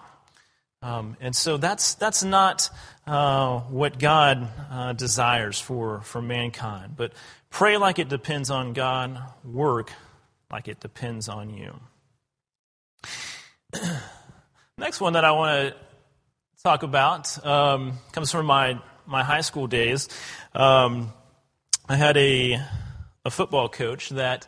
Um, 0.83 1.17
and 1.23 1.35
so 1.35 1.57
that's, 1.57 1.95
that's 1.95 2.23
not 2.23 2.69
uh, 3.07 3.61
what 3.61 3.99
God 3.99 4.47
uh, 4.71 4.93
desires 4.93 5.59
for, 5.59 6.03
for 6.03 6.21
mankind. 6.21 6.97
But 6.99 7.15
pray 7.49 7.79
like 7.79 7.99
it 7.99 8.11
depends 8.11 8.51
on 8.51 8.75
God, 8.75 9.19
work 9.43 9.91
like 10.53 10.69
it 10.69 10.81
depends 10.81 11.31
on 11.31 11.49
you. 11.49 11.81
Next 14.77 15.01
one 15.01 15.15
that 15.15 15.25
I 15.25 15.33
want 15.33 15.71
to 15.71 15.75
talk 16.63 16.83
about 16.83 17.43
um, 17.47 17.95
comes 18.13 18.31
from 18.31 18.45
my, 18.45 18.79
my 19.07 19.25
high 19.25 19.41
school 19.41 19.67
days. 19.67 20.11
Um, 20.55 21.15
I 21.89 21.97
had 21.97 22.19
a, 22.19 22.61
a 23.25 23.31
football 23.31 23.71
coach 23.71 24.11
that 24.11 24.47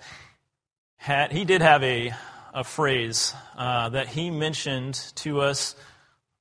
had, 0.96 1.32
he 1.32 1.46
did 1.46 1.62
have 1.62 1.82
a, 1.82 2.12
a 2.52 2.64
phrase 2.64 3.34
uh, 3.56 3.88
that 3.90 4.08
he 4.08 4.30
mentioned 4.30 4.94
to 5.16 5.40
us 5.40 5.74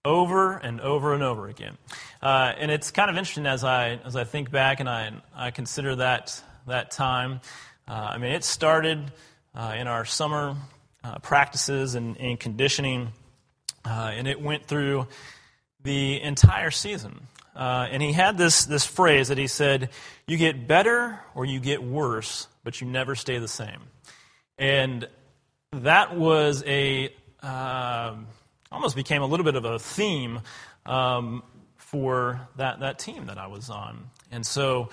over 0.04 0.54
and 0.58 0.82
over 0.82 1.14
and 1.14 1.24
over 1.24 1.48
again. 1.48 1.78
Uh, 2.22 2.54
and 2.58 2.72
it's 2.72 2.92
kind 2.92 3.10
of 3.10 3.18
interesting 3.18 3.46
as 3.46 3.64
I, 3.64 4.00
as 4.04 4.16
I 4.16 4.24
think 4.24 4.52
back 4.52 4.80
and 4.80 4.90
I, 4.90 5.12
I 5.36 5.52
consider 5.52 5.96
that, 5.98 6.42
that 6.68 6.92
time. 6.92 7.40
Uh, 7.88 8.10
I 8.12 8.18
mean, 8.18 8.32
it 8.32 8.44
started 8.44 9.12
uh, 9.56 9.76
in 9.78 9.88
our 9.88 10.06
summer 10.06 10.56
uh, 11.04 11.20
practices 11.20 11.96
and, 11.96 12.18
and 12.18 12.40
conditioning, 12.40 13.10
uh, 13.86 14.12
and 14.14 14.28
it 14.28 14.42
went 14.42 14.66
through 14.66 15.08
the 15.84 16.22
entire 16.22 16.72
season. 16.72 17.28
and 17.56 18.02
he 18.02 18.12
had 18.12 18.38
this, 18.38 18.66
this 18.66 18.86
phrase 18.86 19.30
that 19.30 19.38
he 19.38 19.48
said, 19.48 19.90
You 20.28 20.38
get 20.38 20.68
better 20.68 21.20
or 21.36 21.46
you 21.46 21.60
get 21.60 21.82
worse, 21.82 22.48
but 22.64 22.82
you 22.82 22.88
never 22.88 23.16
stay 23.16 23.40
the 23.40 23.48
same. 23.48 23.82
And 24.58 25.08
that 25.74 26.18
was 26.18 26.64
a 26.66 27.14
um, 27.42 28.28
almost 28.72 28.96
became 28.96 29.22
a 29.22 29.26
little 29.26 29.46
bit 29.46 29.56
of 29.56 29.64
a 29.64 29.80
theme 29.80 30.42
um, 30.86 31.44
for 31.78 32.42
that, 32.58 32.82
that 32.82 33.00
team 33.00 33.28
that 33.28 33.38
I 33.38 33.48
was 33.48 33.70
on. 33.70 34.10
And 34.32 34.46
so 34.46 34.90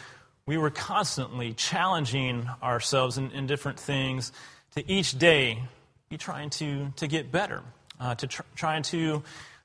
we 0.47 0.57
were 0.57 0.71
constantly 0.71 1.53
challenging 1.53 2.49
ourselves 2.63 3.19
in, 3.19 3.31
in 3.33 3.47
different 3.47 3.79
things 3.79 4.33
to 4.77 4.91
each 4.91 5.19
day 5.19 5.63
be 6.09 6.17
trying 6.17 6.51
to, 6.51 6.93
to 6.97 7.07
get 7.07 7.31
better, 7.31 7.63
uh, 8.01 8.15
to 8.15 8.27
tr- 8.27 8.43
trying 8.55 8.83
to 8.85 9.23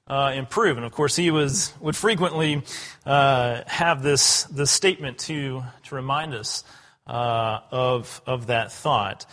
uh, 0.08 0.34
improve. 0.36 0.78
And 0.78 0.86
of 0.86 0.92
course, 0.92 1.16
he 1.16 1.32
was 1.32 1.74
would 1.80 1.96
frequently 1.96 2.64
uh, 3.06 3.62
have 3.68 4.04
this 4.04 4.44
this 4.44 4.70
statement 4.72 5.20
to 5.20 5.64
to 5.84 5.96
remind 5.96 6.34
us 6.34 6.64
uh, 7.08 7.60
of 7.72 8.22
of 8.26 8.48
that 8.48 8.72
thought. 8.72 9.26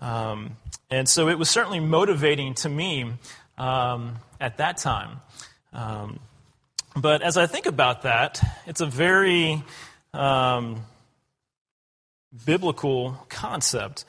Um, 0.00 0.56
and 0.90 1.08
so 1.08 1.28
it 1.28 1.38
was 1.38 1.50
certainly 1.50 1.80
motivating 1.80 2.54
to 2.54 2.68
me 2.68 3.12
um, 3.58 4.16
at 4.40 4.58
that 4.58 4.76
time. 4.78 5.20
Um, 5.72 6.20
but 6.94 7.22
as 7.22 7.36
I 7.36 7.46
think 7.46 7.66
about 7.66 8.02
that, 8.02 8.40
it's 8.66 8.80
a 8.80 8.86
very 8.86 9.62
um, 10.14 10.82
biblical 12.44 13.26
concept. 13.28 14.04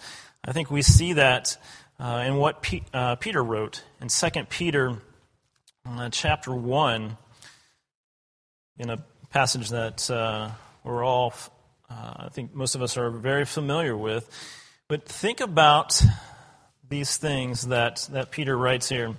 I 0.46 0.54
think 0.54 0.72
we 0.72 0.82
see 0.82 1.14
that 1.14 1.58
uh, 2.00 2.24
in 2.26 2.36
what 2.38 2.62
P- 2.62 2.84
uh, 2.94 3.16
Peter 3.16 3.44
wrote 3.44 3.84
in 4.00 4.08
2 4.08 4.30
Peter 4.50 4.98
uh, 5.86 6.10
chapter 6.10 6.54
1, 6.54 7.18
in 8.80 8.90
a 8.90 9.04
passage 9.32 9.70
that 9.70 10.10
uh, 10.10 10.52
we're 10.84 11.04
all, 11.04 11.34
uh, 11.90 12.14
I 12.18 12.30
think 12.30 12.54
most 12.54 12.76
of 12.76 12.82
us 12.82 12.98
are 12.98 13.10
very 13.10 13.46
familiar 13.46 13.98
with. 13.98 14.30
But 14.88 15.06
think 15.06 15.42
about 15.42 16.02
these 16.90 17.18
things 17.18 17.68
that, 17.68 18.08
that 18.12 18.32
Peter 18.32 18.58
writes 18.58 18.90
here. 18.90 19.16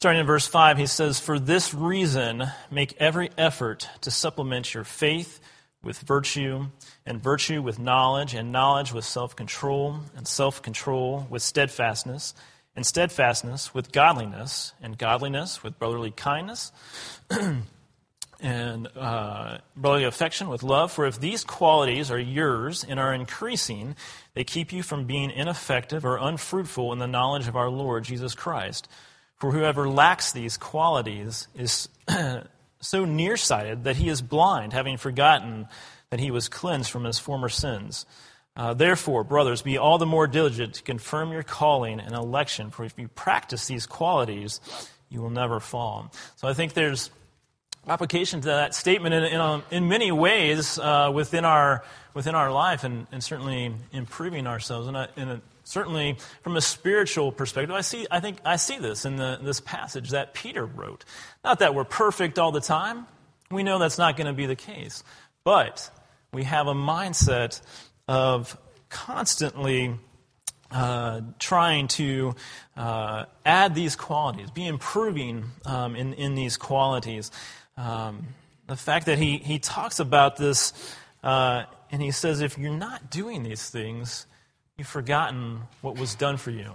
Starting 0.00 0.20
in 0.20 0.26
verse 0.26 0.46
5, 0.46 0.78
he 0.78 0.86
says, 0.86 1.20
For 1.20 1.38
this 1.38 1.72
reason, 1.72 2.44
make 2.70 2.96
every 2.98 3.30
effort 3.38 3.88
to 4.00 4.10
supplement 4.10 4.74
your 4.74 4.84
faith 4.84 5.38
with 5.82 5.98
virtue, 6.00 6.66
and 7.06 7.22
virtue 7.22 7.60
with 7.62 7.78
knowledge, 7.78 8.34
and 8.34 8.52
knowledge 8.52 8.92
with 8.92 9.04
self 9.04 9.36
control, 9.36 10.00
and 10.16 10.26
self 10.26 10.62
control 10.62 11.26
with 11.30 11.42
steadfastness, 11.42 12.34
and 12.74 12.84
steadfastness 12.84 13.74
with 13.74 13.92
godliness, 13.92 14.72
and 14.82 14.98
godliness 14.98 15.62
with 15.62 15.78
brotherly 15.78 16.10
kindness, 16.10 16.72
and 18.42 18.88
uh, 18.96 19.58
brotherly 19.76 20.04
affection 20.04 20.48
with 20.48 20.62
love. 20.62 20.92
For 20.92 21.06
if 21.06 21.20
these 21.20 21.44
qualities 21.44 22.10
are 22.10 22.18
yours 22.18 22.84
and 22.84 22.98
are 22.98 23.14
increasing, 23.14 23.94
they 24.34 24.44
keep 24.44 24.72
you 24.72 24.82
from 24.82 25.04
being 25.04 25.30
ineffective 25.30 26.04
or 26.04 26.16
unfruitful 26.16 26.92
in 26.92 26.98
the 26.98 27.06
knowledge 27.06 27.46
of 27.46 27.56
our 27.56 27.70
Lord 27.70 28.04
Jesus 28.04 28.34
Christ. 28.34 28.88
For 29.38 29.52
whoever 29.52 29.88
lacks 29.88 30.32
these 30.32 30.56
qualities 30.56 31.46
is 31.54 31.88
so 32.80 33.04
nearsighted 33.04 33.84
that 33.84 33.96
he 33.96 34.08
is 34.08 34.20
blind, 34.20 34.72
having 34.72 34.96
forgotten 34.96 35.68
that 36.10 36.20
he 36.20 36.30
was 36.30 36.48
cleansed 36.48 36.90
from 36.90 37.04
his 37.04 37.18
former 37.18 37.48
sins. 37.48 38.04
Uh, 38.54 38.74
therefore, 38.74 39.24
brothers, 39.24 39.62
be 39.62 39.78
all 39.78 39.98
the 39.98 40.04
more 40.04 40.26
diligent 40.26 40.74
to 40.74 40.82
confirm 40.82 41.32
your 41.32 41.42
calling 41.42 42.00
and 42.00 42.14
election, 42.14 42.70
for 42.70 42.84
if 42.84 42.98
you 42.98 43.08
practice 43.08 43.66
these 43.66 43.86
qualities, 43.86 44.60
you 45.08 45.22
will 45.22 45.30
never 45.30 45.58
fall. 45.58 46.12
So 46.36 46.48
I 46.48 46.52
think 46.52 46.74
there's 46.74 47.10
application 47.86 48.40
to 48.40 48.46
that 48.46 48.74
statement 48.74 49.14
in, 49.14 49.24
in, 49.24 49.40
um, 49.40 49.62
in 49.70 49.88
many 49.88 50.12
ways 50.12 50.78
uh, 50.78 51.10
within, 51.12 51.44
our, 51.44 51.84
within 52.14 52.34
our 52.34 52.52
life 52.52 52.84
and, 52.84 53.06
and 53.10 53.22
certainly 53.22 53.74
improving 53.92 54.46
ourselves. 54.46 54.86
And, 54.88 54.96
and 55.16 55.42
certainly 55.64 56.18
from 56.42 56.56
a 56.56 56.60
spiritual 56.60 57.32
perspective, 57.32 57.74
I, 57.74 57.80
see, 57.80 58.06
I 58.10 58.20
think 58.20 58.38
I 58.44 58.56
see 58.56 58.78
this 58.78 59.04
in 59.04 59.16
the, 59.16 59.38
this 59.42 59.60
passage 59.60 60.10
that 60.10 60.34
Peter 60.34 60.64
wrote. 60.64 61.04
Not 61.44 61.58
that 61.58 61.74
we're 61.74 61.84
perfect 61.84 62.38
all 62.38 62.52
the 62.52 62.60
time. 62.60 63.06
We 63.50 63.62
know 63.62 63.78
that's 63.78 63.98
not 63.98 64.16
going 64.16 64.28
to 64.28 64.32
be 64.32 64.46
the 64.46 64.56
case. 64.56 65.02
But 65.44 65.90
we 66.32 66.44
have 66.44 66.68
a 66.68 66.74
mindset 66.74 67.60
of 68.06 68.56
constantly 68.88 69.94
uh, 70.70 71.20
trying 71.38 71.88
to 71.88 72.34
uh, 72.76 73.24
add 73.44 73.74
these 73.74 73.96
qualities, 73.96 74.50
be 74.50 74.66
improving 74.66 75.44
um, 75.66 75.96
in, 75.96 76.14
in 76.14 76.34
these 76.34 76.56
qualities. 76.56 77.30
Um, 77.76 78.28
the 78.66 78.76
fact 78.76 79.06
that 79.06 79.18
he, 79.18 79.38
he 79.38 79.58
talks 79.58 80.00
about 80.00 80.36
this 80.36 80.72
uh, 81.22 81.64
and 81.90 82.00
he 82.00 82.10
says, 82.10 82.40
if 82.40 82.58
you're 82.58 82.72
not 82.72 83.10
doing 83.10 83.42
these 83.42 83.68
things, 83.68 84.26
you've 84.76 84.88
forgotten 84.88 85.60
what 85.80 85.98
was 85.98 86.14
done 86.14 86.36
for 86.36 86.50
you. 86.50 86.72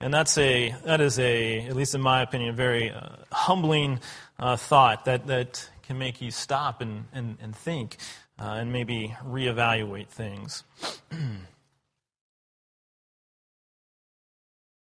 And 0.00 0.12
that's 0.12 0.38
a, 0.38 0.74
that 0.84 1.00
is 1.00 1.18
a, 1.18 1.60
at 1.60 1.76
least 1.76 1.94
in 1.94 2.00
my 2.00 2.22
opinion, 2.22 2.50
a 2.50 2.52
very 2.52 2.90
uh, 2.90 3.08
humbling 3.32 4.00
uh, 4.38 4.56
thought 4.56 5.04
that, 5.06 5.26
that 5.26 5.68
can 5.82 5.98
make 5.98 6.20
you 6.20 6.30
stop 6.30 6.80
and, 6.80 7.06
and, 7.12 7.36
and 7.40 7.54
think 7.54 7.96
uh, 8.40 8.56
and 8.58 8.72
maybe 8.72 9.16
reevaluate 9.24 10.08
things. 10.08 10.62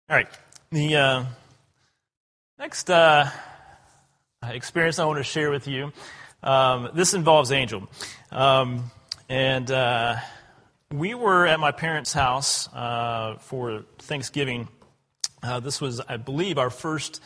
All 0.08 0.16
right. 0.16 0.28
The 0.70 0.96
uh, 0.96 1.24
next 2.58 2.90
uh, 2.90 3.28
experience 4.42 4.98
I 4.98 5.04
want 5.04 5.18
to 5.18 5.24
share 5.24 5.50
with 5.50 5.66
you 5.66 5.92
um, 6.42 6.90
this 6.94 7.14
involves 7.14 7.52
Angel. 7.52 7.88
Um, 8.30 8.90
and 9.28 9.70
uh, 9.70 10.16
we 10.92 11.14
were 11.14 11.46
at 11.46 11.58
my 11.58 11.72
parents' 11.72 12.12
house 12.12 12.72
uh, 12.72 13.36
for 13.40 13.82
Thanksgiving. 13.98 14.68
Uh, 15.42 15.60
this 15.60 15.80
was, 15.80 16.00
I 16.00 16.16
believe, 16.16 16.58
our 16.58 16.70
first 16.70 17.20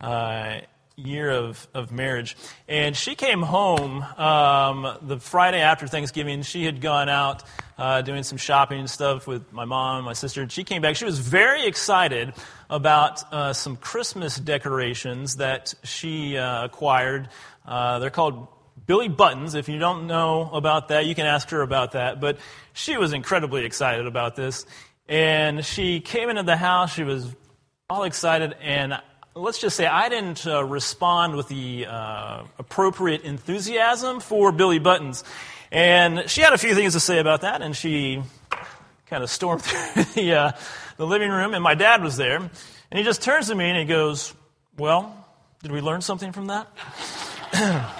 uh, 0.00 0.58
year 0.96 1.30
of, 1.30 1.68
of 1.74 1.92
marriage. 1.92 2.36
And 2.68 2.96
she 2.96 3.14
came 3.14 3.42
home 3.42 4.02
um, 4.02 4.96
the 5.02 5.18
Friday 5.18 5.60
after 5.60 5.86
Thanksgiving. 5.86 6.42
She 6.42 6.64
had 6.64 6.80
gone 6.80 7.10
out 7.10 7.42
uh, 7.76 8.00
doing 8.00 8.22
some 8.22 8.38
shopping 8.38 8.80
and 8.80 8.88
stuff 8.88 9.26
with 9.26 9.52
my 9.52 9.66
mom 9.66 9.96
and 9.96 10.06
my 10.06 10.14
sister. 10.14 10.40
And 10.40 10.50
she 10.50 10.64
came 10.64 10.80
back. 10.80 10.96
She 10.96 11.04
was 11.04 11.18
very 11.18 11.66
excited 11.66 12.32
about 12.70 13.30
uh, 13.30 13.52
some 13.52 13.76
Christmas 13.76 14.38
decorations 14.38 15.36
that 15.36 15.74
she 15.84 16.38
uh, 16.38 16.64
acquired. 16.64 17.28
Uh, 17.66 17.98
they're 17.98 18.08
called 18.08 18.48
Billy 18.86 19.08
Buttons. 19.08 19.54
If 19.54 19.68
you 19.68 19.78
don't 19.78 20.06
know 20.06 20.48
about 20.50 20.88
that, 20.88 21.04
you 21.04 21.14
can 21.14 21.26
ask 21.26 21.50
her 21.50 21.60
about 21.60 21.92
that. 21.92 22.20
But 22.20 22.38
she 22.72 22.96
was 22.96 23.12
incredibly 23.12 23.66
excited 23.66 24.06
about 24.06 24.34
this. 24.34 24.64
And 25.08 25.62
she 25.62 26.00
came 26.00 26.30
into 26.30 26.42
the 26.42 26.56
house. 26.56 26.94
She 26.94 27.04
was 27.04 27.34
all 27.90 28.04
excited. 28.04 28.56
And 28.62 28.98
let's 29.36 29.58
just 29.58 29.76
say 29.76 29.86
I 29.86 30.08
didn't 30.08 30.46
uh, 30.46 30.64
respond 30.64 31.36
with 31.36 31.48
the 31.48 31.86
uh, 31.86 32.44
appropriate 32.58 33.22
enthusiasm 33.22 34.20
for 34.20 34.50
Billy 34.50 34.78
Buttons. 34.78 35.24
And 35.70 36.28
she 36.30 36.40
had 36.40 36.54
a 36.54 36.58
few 36.58 36.74
things 36.74 36.94
to 36.94 37.00
say 37.00 37.18
about 37.18 37.42
that, 37.42 37.60
and 37.60 37.76
she 37.76 38.22
kind 39.06 39.22
of 39.22 39.28
stormed 39.28 39.62
through 39.62 40.04
the, 40.14 40.32
uh, 40.32 40.52
the 40.96 41.06
living 41.06 41.30
room, 41.30 41.52
and 41.52 41.62
my 41.62 41.74
dad 41.74 42.02
was 42.02 42.16
there. 42.16 42.36
And 42.36 42.98
he 42.98 43.02
just 43.02 43.22
turns 43.22 43.48
to 43.48 43.54
me 43.54 43.68
and 43.68 43.78
he 43.78 43.84
goes, 43.84 44.32
Well, 44.78 45.26
did 45.62 45.70
we 45.70 45.80
learn 45.80 46.00
something 46.00 46.32
from 46.32 46.46
that? 46.46 46.68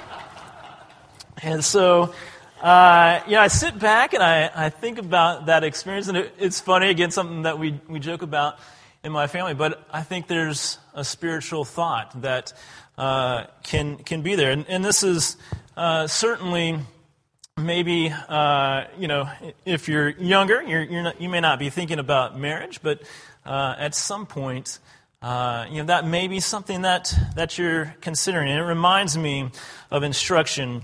and 1.42 1.62
so, 1.62 2.14
uh, 2.62 3.20
you 3.26 3.32
know, 3.32 3.40
I 3.40 3.48
sit 3.48 3.78
back 3.78 4.14
and 4.14 4.22
I, 4.22 4.50
I 4.54 4.70
think 4.70 4.98
about 4.98 5.46
that 5.46 5.64
experience, 5.64 6.08
and 6.08 6.16
it, 6.16 6.34
it's 6.38 6.60
funny, 6.60 6.88
again, 6.88 7.10
something 7.10 7.42
that 7.42 7.58
we, 7.58 7.78
we 7.88 7.98
joke 7.98 8.22
about 8.22 8.58
in 9.06 9.12
my 9.12 9.28
family, 9.28 9.54
but 9.54 9.86
I 9.92 10.02
think 10.02 10.26
there's 10.26 10.78
a 10.92 11.04
spiritual 11.04 11.64
thought 11.64 12.22
that 12.22 12.52
uh, 12.98 13.44
can, 13.62 13.98
can 13.98 14.22
be 14.22 14.34
there. 14.34 14.50
And, 14.50 14.66
and 14.68 14.84
this 14.84 15.04
is 15.04 15.36
uh, 15.76 16.08
certainly 16.08 16.80
maybe, 17.56 18.12
uh, 18.28 18.86
you 18.98 19.06
know, 19.06 19.30
if 19.64 19.88
you're 19.88 20.08
younger, 20.08 20.60
you're, 20.60 20.82
you're 20.82 21.04
not, 21.04 21.20
you 21.20 21.28
may 21.28 21.38
not 21.38 21.60
be 21.60 21.70
thinking 21.70 22.00
about 22.00 22.36
marriage, 22.36 22.80
but 22.82 23.00
uh, 23.44 23.76
at 23.78 23.94
some 23.94 24.26
point, 24.26 24.80
uh, 25.22 25.66
you 25.70 25.78
know, 25.78 25.84
that 25.84 26.04
may 26.04 26.26
be 26.26 26.40
something 26.40 26.82
that, 26.82 27.14
that 27.36 27.56
you're 27.58 27.94
considering. 28.00 28.50
And 28.50 28.58
it 28.58 28.64
reminds 28.64 29.16
me 29.16 29.50
of 29.88 30.02
instruction 30.02 30.82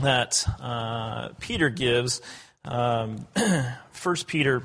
that 0.00 0.42
uh, 0.58 1.28
Peter 1.38 1.68
gives. 1.68 2.22
Um, 2.64 3.26
1 4.02 4.16
Peter 4.26 4.62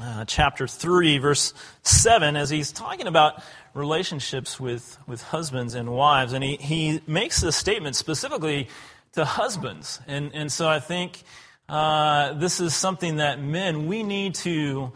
uh, 0.00 0.24
chapter 0.24 0.66
3, 0.66 1.18
verse 1.18 1.52
7, 1.82 2.36
as 2.36 2.50
he's 2.50 2.72
talking 2.72 3.06
about 3.06 3.42
relationships 3.74 4.58
with, 4.58 4.98
with 5.06 5.22
husbands 5.22 5.74
and 5.74 5.92
wives. 5.92 6.32
And 6.32 6.42
he, 6.42 6.56
he 6.56 7.00
makes 7.06 7.40
this 7.40 7.56
statement 7.56 7.96
specifically 7.96 8.68
to 9.12 9.24
husbands. 9.24 10.00
And, 10.06 10.30
and 10.34 10.50
so 10.50 10.68
I 10.68 10.80
think 10.80 11.22
uh, 11.68 12.34
this 12.34 12.60
is 12.60 12.74
something 12.74 13.16
that 13.16 13.40
men, 13.40 13.86
we 13.86 14.02
need 14.02 14.34
to 14.36 14.92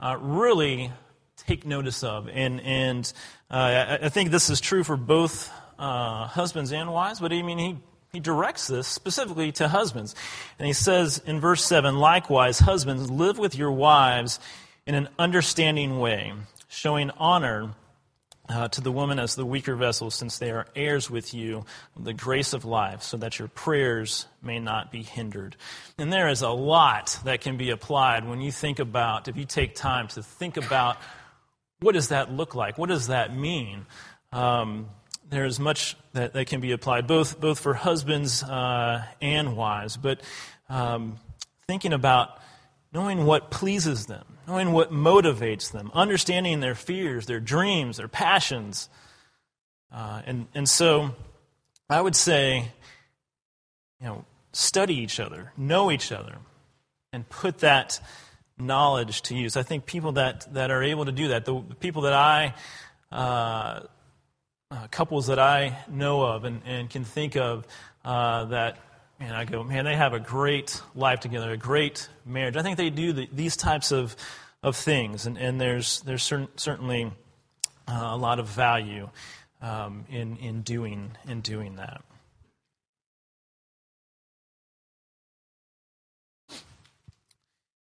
uh, 0.00 0.16
really 0.20 0.90
take 1.36 1.66
notice 1.66 2.02
of. 2.02 2.28
And, 2.28 2.60
and 2.60 3.12
uh, 3.50 3.54
I, 3.54 4.06
I, 4.06 4.08
think 4.08 4.30
this 4.30 4.50
is 4.50 4.60
true 4.60 4.84
for 4.84 4.96
both 4.96 5.50
uh, 5.78 6.26
husbands 6.26 6.72
and 6.72 6.92
wives, 6.92 7.20
but 7.20 7.32
I 7.32 7.42
mean, 7.42 7.58
he 7.58 7.78
he 8.12 8.20
directs 8.20 8.66
this 8.66 8.86
specifically 8.86 9.52
to 9.52 9.68
husbands. 9.68 10.14
And 10.58 10.66
he 10.66 10.72
says 10.72 11.22
in 11.24 11.40
verse 11.40 11.64
7 11.64 11.96
likewise, 11.96 12.58
husbands, 12.58 13.10
live 13.10 13.38
with 13.38 13.56
your 13.56 13.72
wives 13.72 14.40
in 14.86 14.94
an 14.94 15.08
understanding 15.18 15.98
way, 15.98 16.32
showing 16.68 17.10
honor 17.12 17.70
uh, 18.48 18.66
to 18.68 18.80
the 18.80 18.90
woman 18.90 19.20
as 19.20 19.36
the 19.36 19.46
weaker 19.46 19.76
vessel, 19.76 20.10
since 20.10 20.38
they 20.38 20.50
are 20.50 20.66
heirs 20.74 21.08
with 21.08 21.32
you 21.32 21.64
of 21.96 22.04
the 22.04 22.12
grace 22.12 22.52
of 22.52 22.64
life, 22.64 23.02
so 23.02 23.16
that 23.16 23.38
your 23.38 23.46
prayers 23.46 24.26
may 24.42 24.58
not 24.58 24.90
be 24.90 25.02
hindered. 25.02 25.56
And 25.98 26.12
there 26.12 26.28
is 26.28 26.42
a 26.42 26.48
lot 26.48 27.16
that 27.24 27.42
can 27.42 27.56
be 27.56 27.70
applied 27.70 28.28
when 28.28 28.40
you 28.40 28.50
think 28.50 28.80
about, 28.80 29.28
if 29.28 29.36
you 29.36 29.44
take 29.44 29.76
time 29.76 30.08
to 30.08 30.22
think 30.22 30.56
about 30.56 30.96
what 31.78 31.94
does 31.94 32.08
that 32.08 32.32
look 32.32 32.54
like? 32.54 32.76
What 32.76 32.88
does 32.88 33.06
that 33.06 33.36
mean? 33.36 33.86
Um, 34.32 34.88
there's 35.30 35.60
much 35.60 35.96
that, 36.12 36.32
that 36.34 36.46
can 36.46 36.60
be 36.60 36.72
applied, 36.72 37.06
both, 37.06 37.40
both 37.40 37.60
for 37.60 37.72
husbands 37.72 38.42
uh, 38.42 39.04
and 39.22 39.56
wives. 39.56 39.96
But 39.96 40.20
um, 40.68 41.18
thinking 41.66 41.92
about 41.92 42.40
knowing 42.92 43.24
what 43.24 43.50
pleases 43.50 44.06
them, 44.06 44.24
knowing 44.46 44.72
what 44.72 44.92
motivates 44.92 45.70
them, 45.70 45.90
understanding 45.94 46.60
their 46.60 46.74
fears, 46.74 47.26
their 47.26 47.40
dreams, 47.40 47.98
their 47.98 48.08
passions. 48.08 48.88
Uh, 49.92 50.22
and, 50.26 50.46
and 50.54 50.68
so 50.68 51.14
I 51.88 52.00
would 52.00 52.16
say, 52.16 52.68
you 54.00 54.06
know, 54.06 54.24
study 54.52 54.96
each 54.96 55.20
other, 55.20 55.52
know 55.56 55.92
each 55.92 56.10
other, 56.10 56.36
and 57.12 57.28
put 57.28 57.58
that 57.58 58.00
knowledge 58.58 59.22
to 59.22 59.36
use. 59.36 59.56
I 59.56 59.62
think 59.62 59.86
people 59.86 60.12
that, 60.12 60.52
that 60.54 60.72
are 60.72 60.82
able 60.82 61.04
to 61.04 61.12
do 61.12 61.28
that, 61.28 61.44
the 61.44 61.60
people 61.78 62.02
that 62.02 62.12
I 62.12 62.54
uh, 63.12 63.80
uh, 64.70 64.86
couples 64.90 65.26
that 65.26 65.38
I 65.38 65.78
know 65.88 66.22
of 66.22 66.44
and, 66.44 66.62
and 66.64 66.88
can 66.88 67.04
think 67.04 67.36
of 67.36 67.66
uh, 68.04 68.44
that, 68.46 68.78
man, 69.18 69.34
I 69.34 69.44
go, 69.44 69.64
man, 69.64 69.84
they 69.84 69.96
have 69.96 70.12
a 70.12 70.20
great 70.20 70.80
life 70.94 71.20
together, 71.20 71.50
a 71.50 71.56
great 71.56 72.08
marriage. 72.24 72.56
I 72.56 72.62
think 72.62 72.76
they 72.76 72.90
do 72.90 73.12
the, 73.12 73.28
these 73.32 73.56
types 73.56 73.90
of, 73.90 74.14
of 74.62 74.76
things, 74.76 75.26
and, 75.26 75.36
and 75.36 75.60
there's, 75.60 76.00
there's 76.02 76.22
certain, 76.22 76.48
certainly 76.56 77.12
uh, 77.88 78.10
a 78.12 78.16
lot 78.16 78.38
of 78.38 78.48
value 78.48 79.08
um, 79.60 80.04
in, 80.08 80.36
in, 80.36 80.62
doing, 80.62 81.12
in 81.26 81.40
doing 81.40 81.76
that. 81.76 82.02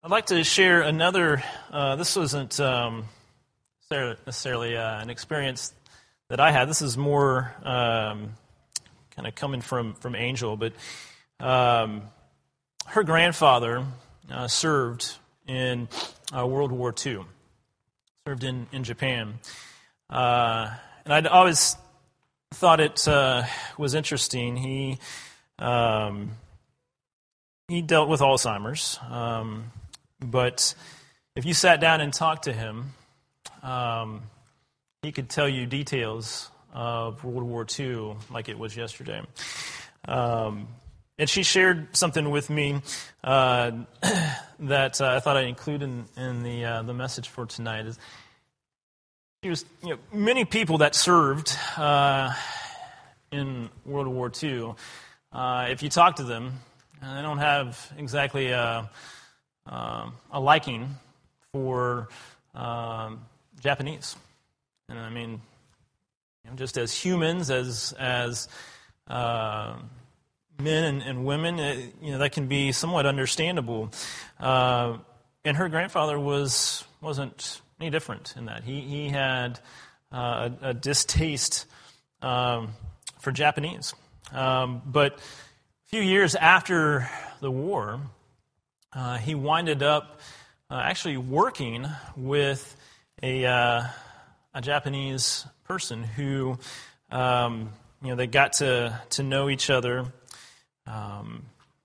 I'd 0.02 0.12
like 0.12 0.28
to 0.28 0.46
share 0.46 0.82
another. 0.82 1.44
Uh, 1.70 1.98
this 1.98 2.16
wasn't 2.16 2.58
um, 2.62 3.04
necessarily 3.92 4.78
uh, 4.78 5.02
an 5.02 5.10
experience 5.10 5.74
that 6.30 6.40
I 6.40 6.52
had. 6.52 6.70
This 6.70 6.82
is 6.82 6.98
more 6.98 7.54
um, 7.64 8.34
kind 9.16 9.28
of 9.28 9.36
coming 9.36 9.62
from, 9.62 9.96
from 9.96 10.16
Angel, 10.16 10.56
but 10.56 10.74
um, 11.40 12.04
her 12.86 13.04
grandfather 13.04 13.86
uh, 14.32 14.48
served 14.48 15.16
in 15.48 15.90
uh, 16.36 16.46
World 16.46 16.72
War 16.72 16.94
II, 17.06 17.26
served 18.28 18.44
in, 18.44 18.68
in 18.72 18.84
Japan. 18.84 19.40
Uh, 20.10 20.70
and 21.04 21.14
I'd 21.14 21.28
always 21.28 21.76
thought 22.52 22.80
it 22.80 23.08
uh, 23.08 23.44
was 23.78 23.96
interesting. 23.96 24.56
He, 24.56 25.00
um, 25.58 26.32
he 27.68 27.82
dealt 27.82 28.10
with 28.10 28.22
Alzheimer's. 28.22 29.00
Um, 29.10 29.72
but 30.20 30.76
if 31.36 31.46
you 31.46 31.54
sat 31.56 31.80
down 31.80 32.02
and 32.02 32.14
talked 32.14 32.44
to 32.44 32.54
him, 32.54 32.94
um, 33.64 34.22
he 35.02 35.12
could 35.12 35.30
tell 35.30 35.48
you 35.48 35.66
details 35.66 36.50
of 36.74 37.24
World 37.24 37.44
War 37.44 37.66
II 37.78 38.16
like 38.30 38.50
it 38.50 38.60
was 38.60 38.76
yesterday. 38.76 39.22
Um, 40.08 40.68
and 41.18 41.30
she 41.30 41.44
shared 41.44 41.96
something 41.96 42.30
with 42.30 42.50
me 42.50 42.82
uh, 43.24 43.72
that 44.60 45.02
uh, 45.02 45.08
I 45.16 45.20
thought 45.20 45.38
I'd 45.38 45.48
include 45.48 45.82
in, 45.82 46.06
in 46.18 46.44
the, 46.44 46.66
uh, 46.66 46.82
the 46.84 46.94
message 46.94 47.28
for 47.30 47.46
tonight. 47.46 47.86
Is 47.86 48.00
she 49.44 49.50
was, 49.50 49.66
you 49.84 49.90
know, 49.90 49.98
many 50.12 50.46
people 50.46 50.80
that 50.80 50.96
served 50.96 51.56
uh, 51.78 52.34
in 53.32 53.70
World 53.86 54.08
War 54.08 54.32
II, 54.42 54.74
uh, 55.32 55.68
if 55.70 55.82
you 55.82 55.90
talk 55.90 56.18
to 56.18 56.24
them, 56.24 56.60
they 57.02 57.22
don't 57.22 57.38
have 57.38 57.92
exactly 57.98 58.50
a 58.50 58.90
um, 59.66 60.14
a 60.32 60.40
liking 60.40 60.96
for 61.54 62.10
um, 62.56 63.22
Japanese. 63.62 64.16
And 64.90 65.00
I 65.00 65.10
mean, 65.10 65.42
just 66.56 66.78
as 66.78 66.94
humans, 66.94 67.52
as 67.52 67.94
as 67.98 68.48
uh, 69.08 69.76
men 70.60 70.84
and, 70.84 71.02
and 71.02 71.26
women, 71.26 71.60
it, 71.60 71.78
uh, 71.78 72.06
you 72.06 72.12
know, 72.12 72.18
that 72.20 72.32
can 72.32 72.48
be 72.48 72.72
somewhat 72.72 73.06
understandable. 73.06 73.92
Uh, 74.40 74.98
and 75.46 75.58
her 75.58 75.70
grandfather 75.70 76.20
was 76.20 76.84
wasn't 77.02 77.62
any 77.80 77.90
different 77.90 78.34
in 78.36 78.46
that 78.46 78.64
he 78.64 78.82
he 78.82 79.10
had 79.10 79.60
uh, 80.12 80.50
a, 80.62 80.70
a, 80.70 80.74
distaste 80.74 81.66
um, 82.22 82.70
for 83.20 83.32
Japanese. 83.32 83.94
Um, 84.32 84.82
but 84.86 85.14
a 85.18 85.90
few 85.90 86.02
years 86.02 86.36
after 86.36 87.10
the 87.42 87.52
war, 87.52 88.02
uh, 88.92 89.18
he 89.18 89.36
winded 89.36 89.84
up 89.84 90.20
uh, 90.72 90.82
actually 90.84 91.18
working 91.18 91.88
with 92.16 92.76
a, 93.24 93.90
a 94.54 94.62
Japanese 94.62 95.46
person 95.64 96.04
who, 96.04 96.58
um, 97.12 97.70
you 98.02 98.10
know, 98.10 98.16
they 98.16 98.28
got 98.28 98.54
to, 98.54 99.00
to 99.12 99.24
know 99.24 99.50
each 99.50 99.70
other 99.70 100.06
um, 100.88 101.44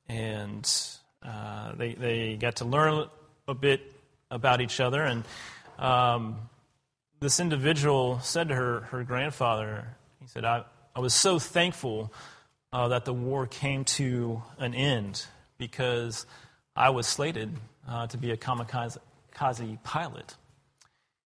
and 0.09 0.71
uh, 1.23 1.73
they, 1.77 1.95
they 1.95 2.37
got 2.37 2.57
to 2.57 2.65
learn 2.65 3.09
a 3.47 3.55
bit 3.55 3.93
about 4.31 4.61
each 4.61 4.81
other. 4.81 5.03
And 5.03 5.25
um, 5.79 6.37
this 7.21 7.41
individual 7.41 8.21
said 8.21 8.49
to 8.49 8.55
her, 8.55 8.81
her 8.81 9.05
grandfather, 9.05 9.87
he 10.21 10.27
said, 10.27 10.45
I, 10.45 10.65
I 10.95 11.01
was 11.01 11.15
so 11.15 11.39
thankful 11.39 12.13
uh, 12.73 12.89
that 12.89 13.05
the 13.05 13.15
war 13.15 13.47
came 13.47 13.85
to 13.85 14.43
an 14.59 14.75
end 14.75 15.25
because 15.59 16.27
I 16.75 16.91
was 16.91 17.07
slated 17.07 17.57
uh, 17.89 18.07
to 18.09 18.17
be 18.17 18.31
a 18.31 18.37
kamikaze 18.37 18.99
pilot. 19.83 20.35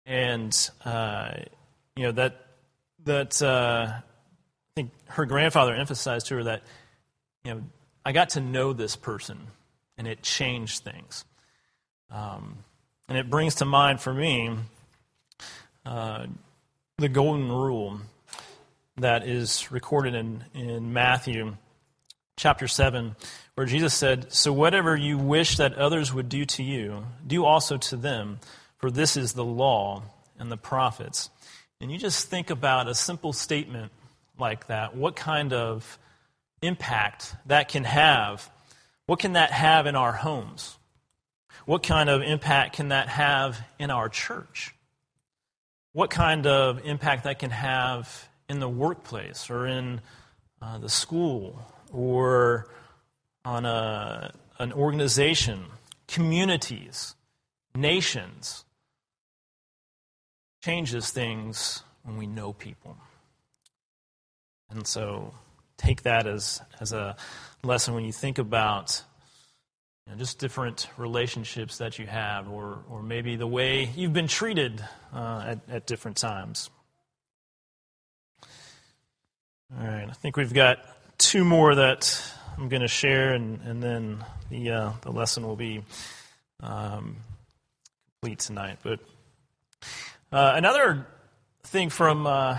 And, 0.06 0.70
uh, 0.84 1.32
you 1.96 2.04
know, 2.04 2.12
that, 2.14 2.46
that 3.06 3.42
uh, 3.42 3.88
I 3.90 4.02
think 4.76 4.92
her 5.08 5.26
grandfather 5.26 5.74
emphasized 5.74 6.28
to 6.28 6.36
her 6.36 6.44
that, 6.46 6.64
you 7.44 7.54
know, 7.54 7.64
I 8.06 8.12
got 8.12 8.30
to 8.32 8.40
know 8.40 8.74
this 8.74 8.96
person 8.96 9.40
and 9.98 10.08
it 10.08 10.22
changed 10.22 10.84
things. 10.84 11.26
Um, 12.12 12.58
and 13.08 13.18
it 13.18 13.30
brings 13.30 13.56
to 13.56 13.66
mind 13.66 14.00
for 14.00 14.14
me 14.14 14.56
uh, 15.86 16.28
the 16.98 17.10
golden 17.10 17.50
rule 17.50 18.00
that 18.98 19.28
is 19.28 19.72
recorded 19.72 20.16
in, 20.16 20.44
in 20.54 20.94
Matthew 20.94 21.58
chapter 22.38 22.68
7, 22.68 23.16
where 23.56 23.66
Jesus 23.66 23.94
said, 23.94 24.32
So 24.32 24.54
whatever 24.54 24.96
you 24.96 25.18
wish 25.18 25.58
that 25.58 25.74
others 25.76 26.14
would 26.14 26.30
do 26.30 26.46
to 26.46 26.64
you, 26.64 27.06
do 27.26 27.46
also 27.46 27.78
to 27.78 27.96
them, 27.96 28.40
for 28.86 28.92
this 28.92 29.18
is 29.18 29.34
the 29.34 29.44
law 29.44 30.04
and 30.38 30.52
the 30.52 30.58
prophets. 30.58 31.32
And 31.82 31.92
you 31.92 31.98
just 31.98 32.28
think 32.28 32.52
about 32.52 32.88
a 32.88 32.94
simple 32.94 33.34
statement 33.34 33.92
like 34.38 34.68
that, 34.68 34.96
what 34.96 35.16
kind 35.16 35.54
of 35.54 35.98
impact 36.62 37.34
that 37.48 37.68
can 37.68 37.84
have. 37.84 38.48
What 39.08 39.18
can 39.18 39.34
that 39.34 39.50
have 39.50 39.88
in 39.88 39.96
our 39.96 40.12
homes? 40.12 40.78
What 41.66 41.82
kind 41.82 42.12
of 42.12 42.22
impact 42.22 42.76
can 42.76 42.90
that 42.90 43.10
have 43.10 43.60
in 43.80 43.90
our 43.90 44.08
church? 44.08 44.76
What 45.94 46.12
kind 46.12 46.46
of 46.46 46.86
impact 46.86 47.24
that 47.24 47.40
can 47.40 47.50
have 47.50 48.30
in 48.48 48.60
the 48.60 48.70
workplace 48.70 49.50
or 49.50 49.66
in 49.66 50.00
uh, 50.62 50.78
the 50.78 50.90
school 50.90 51.60
or 51.92 52.68
on 53.44 53.66
a, 53.66 54.32
an 54.60 54.72
organization, 54.74 55.66
communities, 56.08 57.16
nations. 57.74 58.62
Changes 60.66 61.12
things 61.12 61.84
when 62.06 62.18
we 62.18 62.26
know 62.26 62.52
people. 62.52 62.98
And 64.72 64.88
so 64.88 65.32
take 65.78 66.02
that 66.02 66.26
as, 66.26 66.60
as 66.80 66.92
a 66.92 67.16
lesson 67.62 67.94
when 67.94 68.04
you 68.04 68.12
think 68.12 68.40
about 68.40 69.04
you 70.08 70.14
know, 70.14 70.18
just 70.18 70.40
different 70.40 70.90
relationships 70.98 71.78
that 71.78 72.00
you 72.00 72.08
have, 72.08 72.50
or, 72.50 72.80
or 72.90 73.04
maybe 73.04 73.36
the 73.36 73.46
way 73.46 73.92
you've 73.96 74.14
been 74.14 74.28
treated 74.28 74.84
uh, 75.14 75.44
at, 75.46 75.60
at 75.70 75.86
different 75.86 76.18
times. 76.18 76.72
All 79.80 79.86
right, 79.86 80.10
I 80.10 80.14
think 80.14 80.36
we've 80.36 80.52
got 80.52 80.80
two 81.20 81.46
more 81.46 81.76
that 81.76 82.34
I'm 82.58 82.70
going 82.70 82.82
to 82.82 82.88
share, 82.88 83.34
and, 83.34 83.62
and 83.62 83.84
then 83.84 84.26
the, 84.50 84.72
uh, 84.72 84.92
the 85.02 85.12
lesson 85.12 85.46
will 85.46 85.58
be 85.58 85.84
um, 86.64 87.18
complete 88.20 88.40
tonight. 88.40 88.80
But 88.82 89.00
uh, 90.36 90.52
another 90.58 91.08
thing 91.64 91.90
from 91.90 92.28
uh, 92.28 92.58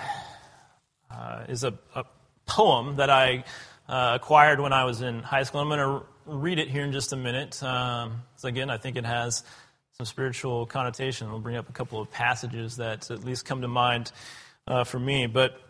uh 1.11 1.45
is 1.47 1.63
a, 1.63 1.75
a, 1.95 2.05
poem 2.47 2.97
that 2.97 3.11
I 3.11 3.45
uh, 3.87 4.13
acquired 4.15 4.61
when 4.61 4.73
I 4.73 4.85
was 4.85 5.03
in 5.03 5.21
high 5.21 5.43
school. 5.43 5.61
I'm 5.61 5.69
going 5.69 5.81
to 5.81 6.07
read 6.25 6.59
it 6.59 6.69
here 6.69 6.85
in 6.85 6.93
just 6.93 7.13
a 7.13 7.17
minute. 7.17 7.61
Um, 7.63 8.23
so 8.37 8.49
again, 8.49 8.71
I 8.71 8.79
think 8.79 8.97
it 8.97 9.05
has 9.05 9.43
some 9.99 10.07
spiritual 10.07 10.65
connotation. 10.65 11.27
I'll 11.27 11.41
bring 11.41 11.57
up 11.57 11.69
a 11.69 11.73
couple 11.73 12.01
of 12.01 12.11
passages 12.11 12.77
that 12.77 13.11
at 13.11 13.25
least 13.25 13.45
come 13.45 13.61
to 13.61 13.69
mind 13.69 14.11
uh, 14.67 14.85
for 14.85 14.99
me. 14.99 15.27
But 15.27 15.61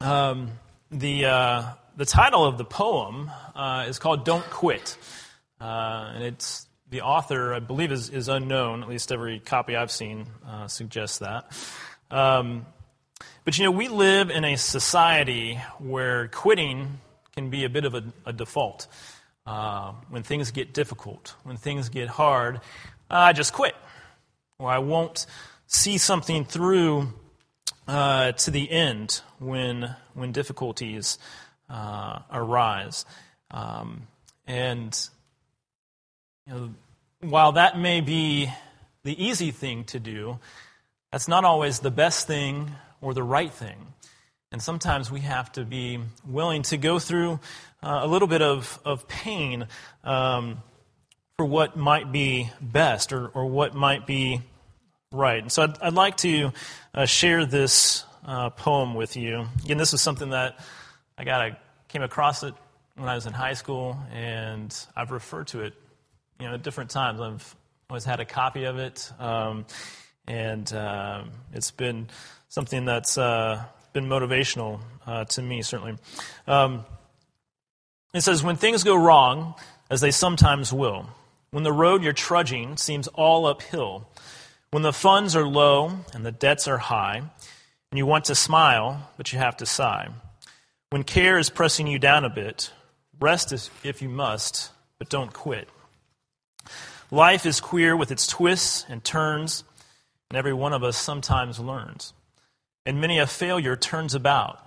um, 0.00 0.50
the 0.90 1.22
the 1.96 2.06
title 2.06 2.44
of 2.44 2.56
the 2.56 2.64
poem 2.64 3.30
is 3.88 3.98
called 3.98 4.24
Don't 4.24 4.48
Quit. 4.48 4.96
And 5.58 6.22
it's 6.22 6.66
the 6.92 7.00
author, 7.00 7.54
I 7.54 7.58
believe, 7.58 7.90
is, 7.90 8.10
is 8.10 8.28
unknown. 8.28 8.82
At 8.82 8.88
least 8.88 9.10
every 9.12 9.40
copy 9.40 9.74
I've 9.74 9.90
seen 9.90 10.26
uh, 10.46 10.68
suggests 10.68 11.20
that. 11.20 11.50
Um, 12.10 12.66
but 13.44 13.58
you 13.58 13.64
know, 13.64 13.70
we 13.70 13.88
live 13.88 14.30
in 14.30 14.44
a 14.44 14.56
society 14.56 15.58
where 15.78 16.28
quitting 16.28 17.00
can 17.34 17.48
be 17.48 17.64
a 17.64 17.70
bit 17.70 17.86
of 17.86 17.94
a, 17.94 18.04
a 18.26 18.32
default. 18.34 18.88
Uh, 19.46 19.92
when 20.10 20.22
things 20.22 20.50
get 20.50 20.74
difficult, 20.74 21.34
when 21.44 21.56
things 21.56 21.88
get 21.88 22.08
hard, 22.08 22.60
I 23.10 23.32
just 23.32 23.54
quit. 23.54 23.74
Or 24.58 24.68
I 24.68 24.78
won't 24.78 25.24
see 25.66 25.96
something 25.96 26.44
through 26.44 27.14
uh, 27.88 28.32
to 28.32 28.50
the 28.50 28.70
end 28.70 29.22
when, 29.38 29.96
when 30.12 30.30
difficulties 30.32 31.18
uh, 31.70 32.18
arise. 32.30 33.06
Um, 33.50 34.08
and 34.46 35.08
you 36.46 36.54
know, 36.54 36.70
while 37.20 37.52
that 37.52 37.78
may 37.78 38.00
be 38.00 38.50
the 39.04 39.24
easy 39.24 39.50
thing 39.50 39.84
to 39.84 40.00
do, 40.00 40.38
that's 41.10 41.28
not 41.28 41.44
always 41.44 41.80
the 41.80 41.90
best 41.90 42.26
thing 42.26 42.70
or 43.00 43.14
the 43.14 43.22
right 43.22 43.52
thing. 43.52 43.92
And 44.50 44.62
sometimes 44.62 45.10
we 45.10 45.20
have 45.20 45.50
to 45.52 45.64
be 45.64 45.98
willing 46.26 46.62
to 46.64 46.76
go 46.76 46.98
through 46.98 47.40
uh, 47.82 48.00
a 48.02 48.06
little 48.06 48.28
bit 48.28 48.42
of, 48.42 48.78
of 48.84 49.08
pain 49.08 49.66
um, 50.04 50.62
for 51.36 51.46
what 51.46 51.76
might 51.76 52.12
be 52.12 52.50
best 52.60 53.12
or, 53.12 53.28
or 53.28 53.46
what 53.46 53.74
might 53.74 54.06
be 54.06 54.42
right. 55.10 55.42
And 55.42 55.50
so 55.50 55.62
I'd, 55.62 55.80
I'd 55.80 55.94
like 55.94 56.16
to 56.18 56.52
uh, 56.94 57.06
share 57.06 57.46
this 57.46 58.04
uh, 58.26 58.50
poem 58.50 58.94
with 58.94 59.16
you. 59.16 59.46
Again, 59.64 59.78
this 59.78 59.94
is 59.94 60.00
something 60.00 60.30
that 60.30 60.58
I 61.16 61.24
got 61.24 61.48
a, 61.48 61.56
came 61.88 62.02
across 62.02 62.42
it 62.42 62.54
when 62.96 63.08
I 63.08 63.14
was 63.14 63.26
in 63.26 63.32
high 63.32 63.54
school, 63.54 63.96
and 64.12 64.74
I've 64.94 65.10
referred 65.12 65.46
to 65.48 65.60
it, 65.60 65.74
you 66.42 66.48
know, 66.48 66.54
at 66.54 66.62
different 66.64 66.90
times. 66.90 67.20
I've 67.20 67.54
always 67.88 68.04
had 68.04 68.18
a 68.18 68.24
copy 68.24 68.64
of 68.64 68.76
it, 68.76 69.12
um, 69.20 69.64
and 70.26 70.70
uh, 70.72 71.22
it's 71.52 71.70
been 71.70 72.08
something 72.48 72.84
that's 72.84 73.16
uh, 73.16 73.62
been 73.92 74.06
motivational 74.06 74.80
uh, 75.06 75.24
to 75.26 75.40
me, 75.42 75.62
certainly. 75.62 75.98
Um, 76.48 76.84
it 78.12 78.22
says, 78.22 78.42
When 78.42 78.56
things 78.56 78.82
go 78.82 78.96
wrong, 78.96 79.54
as 79.88 80.00
they 80.00 80.10
sometimes 80.10 80.72
will, 80.72 81.06
when 81.52 81.62
the 81.62 81.72
road 81.72 82.02
you're 82.02 82.12
trudging 82.12 82.76
seems 82.76 83.06
all 83.06 83.46
uphill, 83.46 84.08
when 84.72 84.82
the 84.82 84.92
funds 84.92 85.36
are 85.36 85.46
low 85.46 85.92
and 86.12 86.26
the 86.26 86.32
debts 86.32 86.66
are 86.66 86.78
high, 86.78 87.18
and 87.18 87.98
you 87.98 88.04
want 88.04 88.24
to 88.24 88.34
smile, 88.34 89.10
but 89.16 89.32
you 89.32 89.38
have 89.38 89.58
to 89.58 89.66
sigh, 89.66 90.08
when 90.90 91.04
care 91.04 91.38
is 91.38 91.50
pressing 91.50 91.86
you 91.86 92.00
down 92.00 92.24
a 92.24 92.30
bit, 92.30 92.72
rest 93.20 93.52
if 93.84 94.02
you 94.02 94.08
must, 94.08 94.72
but 94.98 95.08
don't 95.08 95.32
quit. 95.32 95.68
Life 97.12 97.44
is 97.44 97.60
queer 97.60 97.94
with 97.94 98.10
its 98.10 98.26
twists 98.26 98.86
and 98.88 99.04
turns, 99.04 99.64
and 100.30 100.38
every 100.38 100.54
one 100.54 100.72
of 100.72 100.82
us 100.82 100.96
sometimes 100.96 101.60
learns. 101.60 102.14
And 102.86 103.02
many 103.02 103.18
a 103.18 103.26
failure 103.26 103.76
turns 103.76 104.14
about 104.14 104.66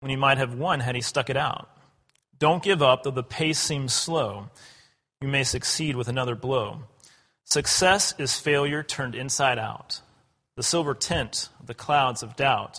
when 0.00 0.10
he 0.10 0.16
might 0.16 0.36
have 0.36 0.52
won 0.52 0.80
had 0.80 0.94
he 0.94 1.00
stuck 1.00 1.30
it 1.30 1.38
out. 1.38 1.70
Don't 2.38 2.62
give 2.62 2.82
up, 2.82 3.02
though 3.02 3.10
the 3.10 3.22
pace 3.22 3.58
seems 3.58 3.94
slow. 3.94 4.50
You 5.22 5.28
may 5.28 5.42
succeed 5.42 5.96
with 5.96 6.06
another 6.06 6.34
blow. 6.34 6.82
Success 7.46 8.14
is 8.18 8.38
failure 8.38 8.82
turned 8.82 9.14
inside 9.14 9.58
out, 9.58 10.02
the 10.56 10.62
silver 10.62 10.92
tint 10.92 11.48
of 11.60 11.66
the 11.66 11.72
clouds 11.72 12.22
of 12.22 12.36
doubt. 12.36 12.78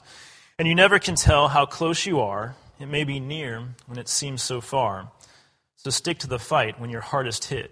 And 0.60 0.67
you 0.67 0.76
never 0.76 1.00
can 1.00 1.15
tell 1.15 1.48
how 1.48 1.65
close 1.65 2.06
you 2.06 2.19
are. 2.19 2.56
It 2.80 2.86
may 2.86 3.04
be 3.04 3.19
near 3.19 3.67
when 3.88 3.98
it 3.98 4.08
seems 4.08 4.43
so 4.43 4.62
far. 4.62 5.12
So 5.76 5.89
stick 5.89 6.19
to 6.19 6.28
the 6.28 6.38
fight 6.38 6.80
when 6.80 6.91
you're 6.91 7.02
hardest 7.02 7.45
hit. 7.45 7.71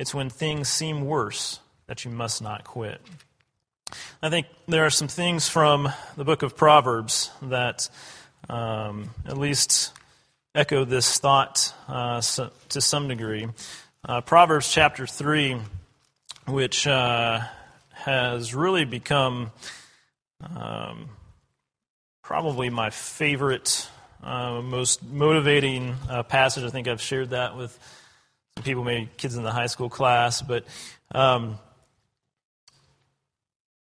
It's 0.00 0.14
when 0.14 0.30
things 0.30 0.70
seem 0.70 1.04
worse 1.04 1.60
that 1.86 2.06
you 2.06 2.10
must 2.10 2.40
not 2.40 2.64
quit. 2.64 3.02
I 4.22 4.30
think 4.30 4.46
there 4.66 4.86
are 4.86 4.90
some 4.90 5.08
things 5.08 5.46
from 5.46 5.92
the 6.16 6.24
book 6.24 6.42
of 6.42 6.56
Proverbs 6.56 7.30
that 7.42 7.86
um, 8.48 9.10
at 9.26 9.36
least 9.36 9.92
echo 10.54 10.86
this 10.86 11.18
thought 11.18 11.74
uh, 11.86 12.22
so, 12.22 12.50
to 12.70 12.80
some 12.80 13.08
degree. 13.08 13.46
Uh, 14.02 14.22
Proverbs 14.22 14.72
chapter 14.72 15.06
3, 15.06 15.58
which 16.46 16.86
uh, 16.86 17.40
has 17.92 18.54
really 18.54 18.86
become 18.86 19.50
um, 20.56 21.10
probably 22.22 22.70
my 22.70 22.88
favorite, 22.88 23.86
uh, 24.22 24.62
most 24.62 25.02
motivating 25.04 25.94
uh, 26.08 26.22
passage. 26.22 26.64
I 26.64 26.70
think 26.70 26.88
I've 26.88 27.02
shared 27.02 27.30
that 27.30 27.54
with 27.54 27.78
people, 28.62 28.84
maybe 28.84 29.08
kids 29.16 29.36
in 29.36 29.42
the 29.42 29.52
high 29.52 29.66
school 29.66 29.88
class, 29.88 30.42
but. 30.42 30.64
Um, 31.12 31.58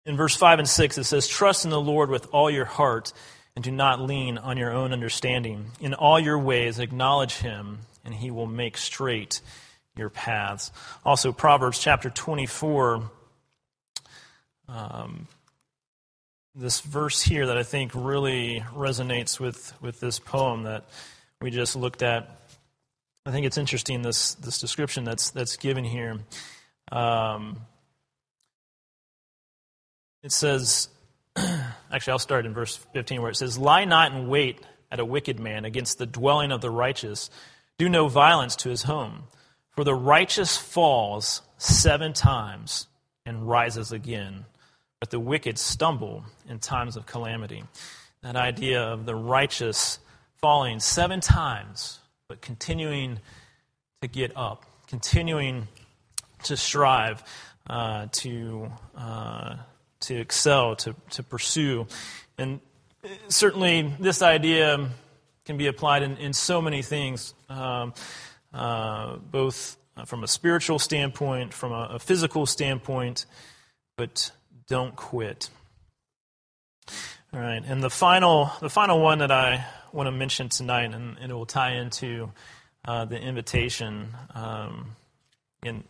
in 0.04 0.18
verse 0.18 0.36
5 0.36 0.60
and 0.60 0.68
6, 0.68 0.98
it 0.98 1.04
says, 1.04 1.28
Trust 1.28 1.64
in 1.64 1.70
the 1.70 1.80
Lord 1.80 2.10
with 2.10 2.28
all 2.32 2.50
your 2.50 2.66
heart 2.66 3.14
and 3.56 3.64
do 3.64 3.72
not 3.72 4.02
lean 4.02 4.38
on 4.38 4.58
your 4.58 4.72
own 4.72 4.94
understanding. 4.94 5.72
In 5.80 5.94
all 5.94 6.20
your 6.20 6.40
ways, 6.40 6.80
acknowledge 6.80 7.38
him, 7.38 7.80
and 8.06 8.14
he 8.14 8.32
will 8.32 8.48
make 8.48 8.78
straight 8.78 9.42
your 9.96 10.10
paths. 10.10 10.72
Also, 11.06 11.32
Proverbs 11.32 11.80
chapter 11.80 12.10
24, 12.10 13.12
um, 14.70 15.28
this 16.56 16.82
verse 16.82 17.22
here 17.22 17.48
that 17.48 17.58
I 17.58 17.64
think 17.64 17.92
really 17.94 18.64
resonates 18.74 19.40
with, 19.40 19.74
with 19.82 20.00
this 20.00 20.18
poem 20.18 20.64
that 20.64 20.86
we 21.42 21.52
just 21.52 21.76
looked 21.76 22.02
at. 22.02 22.30
I 23.26 23.32
think 23.32 23.46
it's 23.46 23.58
interesting, 23.58 24.02
this, 24.02 24.34
this 24.36 24.60
description 24.60 25.04
that's, 25.04 25.30
that's 25.30 25.58
given 25.58 25.84
here. 25.84 26.18
Um, 26.92 27.62
it 30.24 30.32
says, 30.32 30.90
actually, 31.36 32.12
I'll 32.12 32.20
start 32.20 32.46
in 32.46 32.54
verse 32.54 32.78
15 32.94 33.22
where 33.22 33.32
it 33.32 33.36
says, 33.36 33.58
Lie 33.58 33.86
not 33.86 34.12
in 34.12 34.28
wait 34.28 34.60
at 34.92 35.00
a 35.00 35.06
wicked 35.06 35.40
man 35.40 35.66
against 35.66 35.98
the 35.98 36.06
dwelling 36.06 36.52
of 36.52 36.62
the 36.62 36.70
righteous. 36.70 37.30
Do 37.78 37.88
no 37.90 38.08
violence 38.08 38.56
to 38.58 38.70
his 38.70 38.84
home. 38.84 39.24
For 39.72 39.84
the 39.84 39.96
righteous 39.96 40.58
falls 40.58 41.42
seven 41.58 42.14
times 42.14 42.88
and 43.26 43.48
rises 43.48 43.92
again, 43.92 44.46
but 45.00 45.12
the 45.12 45.20
wicked 45.20 45.58
stumble 45.58 46.26
in 46.50 46.60
times 46.60 46.98
of 46.98 47.06
calamity. 47.06 47.64
That 48.22 48.36
idea 48.36 48.82
of 48.82 49.06
the 49.06 49.16
righteous 49.16 50.00
falling 50.42 50.80
seven 50.80 51.22
times, 51.22 52.01
but 52.32 52.40
continuing 52.40 53.20
to 54.02 54.08
get 54.08 54.32
up, 54.38 54.66
continuing 54.88 55.68
to 56.44 56.56
strive 56.56 57.22
uh, 57.70 58.08
to. 58.14 58.72
Uh, 58.96 59.58
to 60.00 60.16
excel, 60.16 60.76
to, 60.76 60.96
to 61.12 61.22
pursue. 61.22 61.86
And 62.36 62.60
certainly, 63.28 63.94
this 64.00 64.24
idea 64.24 64.90
can 65.46 65.58
be 65.58 65.68
applied 65.68 66.02
in, 66.02 66.18
in 66.18 66.34
so 66.34 66.60
many 66.60 66.82
things, 66.82 67.36
um, 67.50 67.94
uh, 68.52 69.18
both 69.18 69.78
from 70.08 70.24
a 70.24 70.28
spiritual 70.28 70.80
standpoint, 70.80 71.54
from 71.54 71.72
a, 71.72 71.90
a, 71.92 72.00
physical 72.00 72.48
standpoint, 72.48 73.28
but 73.96 74.32
don't 74.68 74.96
quit. 74.96 75.52
All 77.34 77.40
right, 77.40 77.64
and 77.66 77.82
the 77.82 77.90
final, 77.90 78.52
the 78.60 78.70
final 78.70 79.00
one 79.00 79.20
that 79.20 79.32
I 79.32 79.66
want 79.94 80.08
to 80.08 80.12
mention 80.12 80.50
tonight, 80.50 80.94
and, 80.94 81.18
and 81.18 81.32
it 81.32 81.34
will 81.34 81.46
tie 81.46 81.76
into 81.76 82.30
uh, 82.84 83.06
the 83.06 83.18
invitation. 83.18 84.10
Um, 84.36 84.98
and 85.64 85.86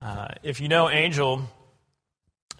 uh, 0.00 0.28
if 0.42 0.62
you 0.62 0.68
know 0.68 0.88
Angel, 0.88 1.42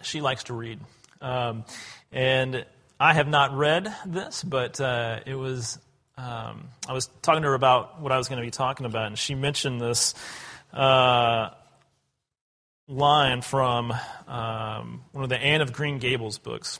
she 0.03 0.21
likes 0.21 0.43
to 0.43 0.53
read. 0.53 0.79
Um, 1.19 1.65
and 2.11 2.63
I 2.99 3.15
have 3.15 3.27
not 3.27 3.57
read 3.57 3.91
this, 4.05 4.43
but 4.43 4.79
uh, 4.79 5.21
it 5.25 5.33
was. 5.33 5.79
Um, 6.15 6.69
I 6.87 6.93
was 6.93 7.07
talking 7.23 7.41
to 7.41 7.47
her 7.47 7.55
about 7.55 8.01
what 8.01 8.11
I 8.11 8.19
was 8.19 8.29
going 8.29 8.39
to 8.39 8.45
be 8.45 8.51
talking 8.51 8.85
about, 8.85 9.07
and 9.07 9.17
she 9.17 9.33
mentioned 9.33 9.81
this 9.81 10.13
uh, 10.71 11.49
line 12.87 13.41
from 13.41 13.91
um, 14.27 15.01
one 15.11 15.23
of 15.23 15.29
the 15.29 15.39
Anne 15.39 15.61
of 15.61 15.73
Green 15.73 15.97
Gables 15.97 16.37
books. 16.37 16.79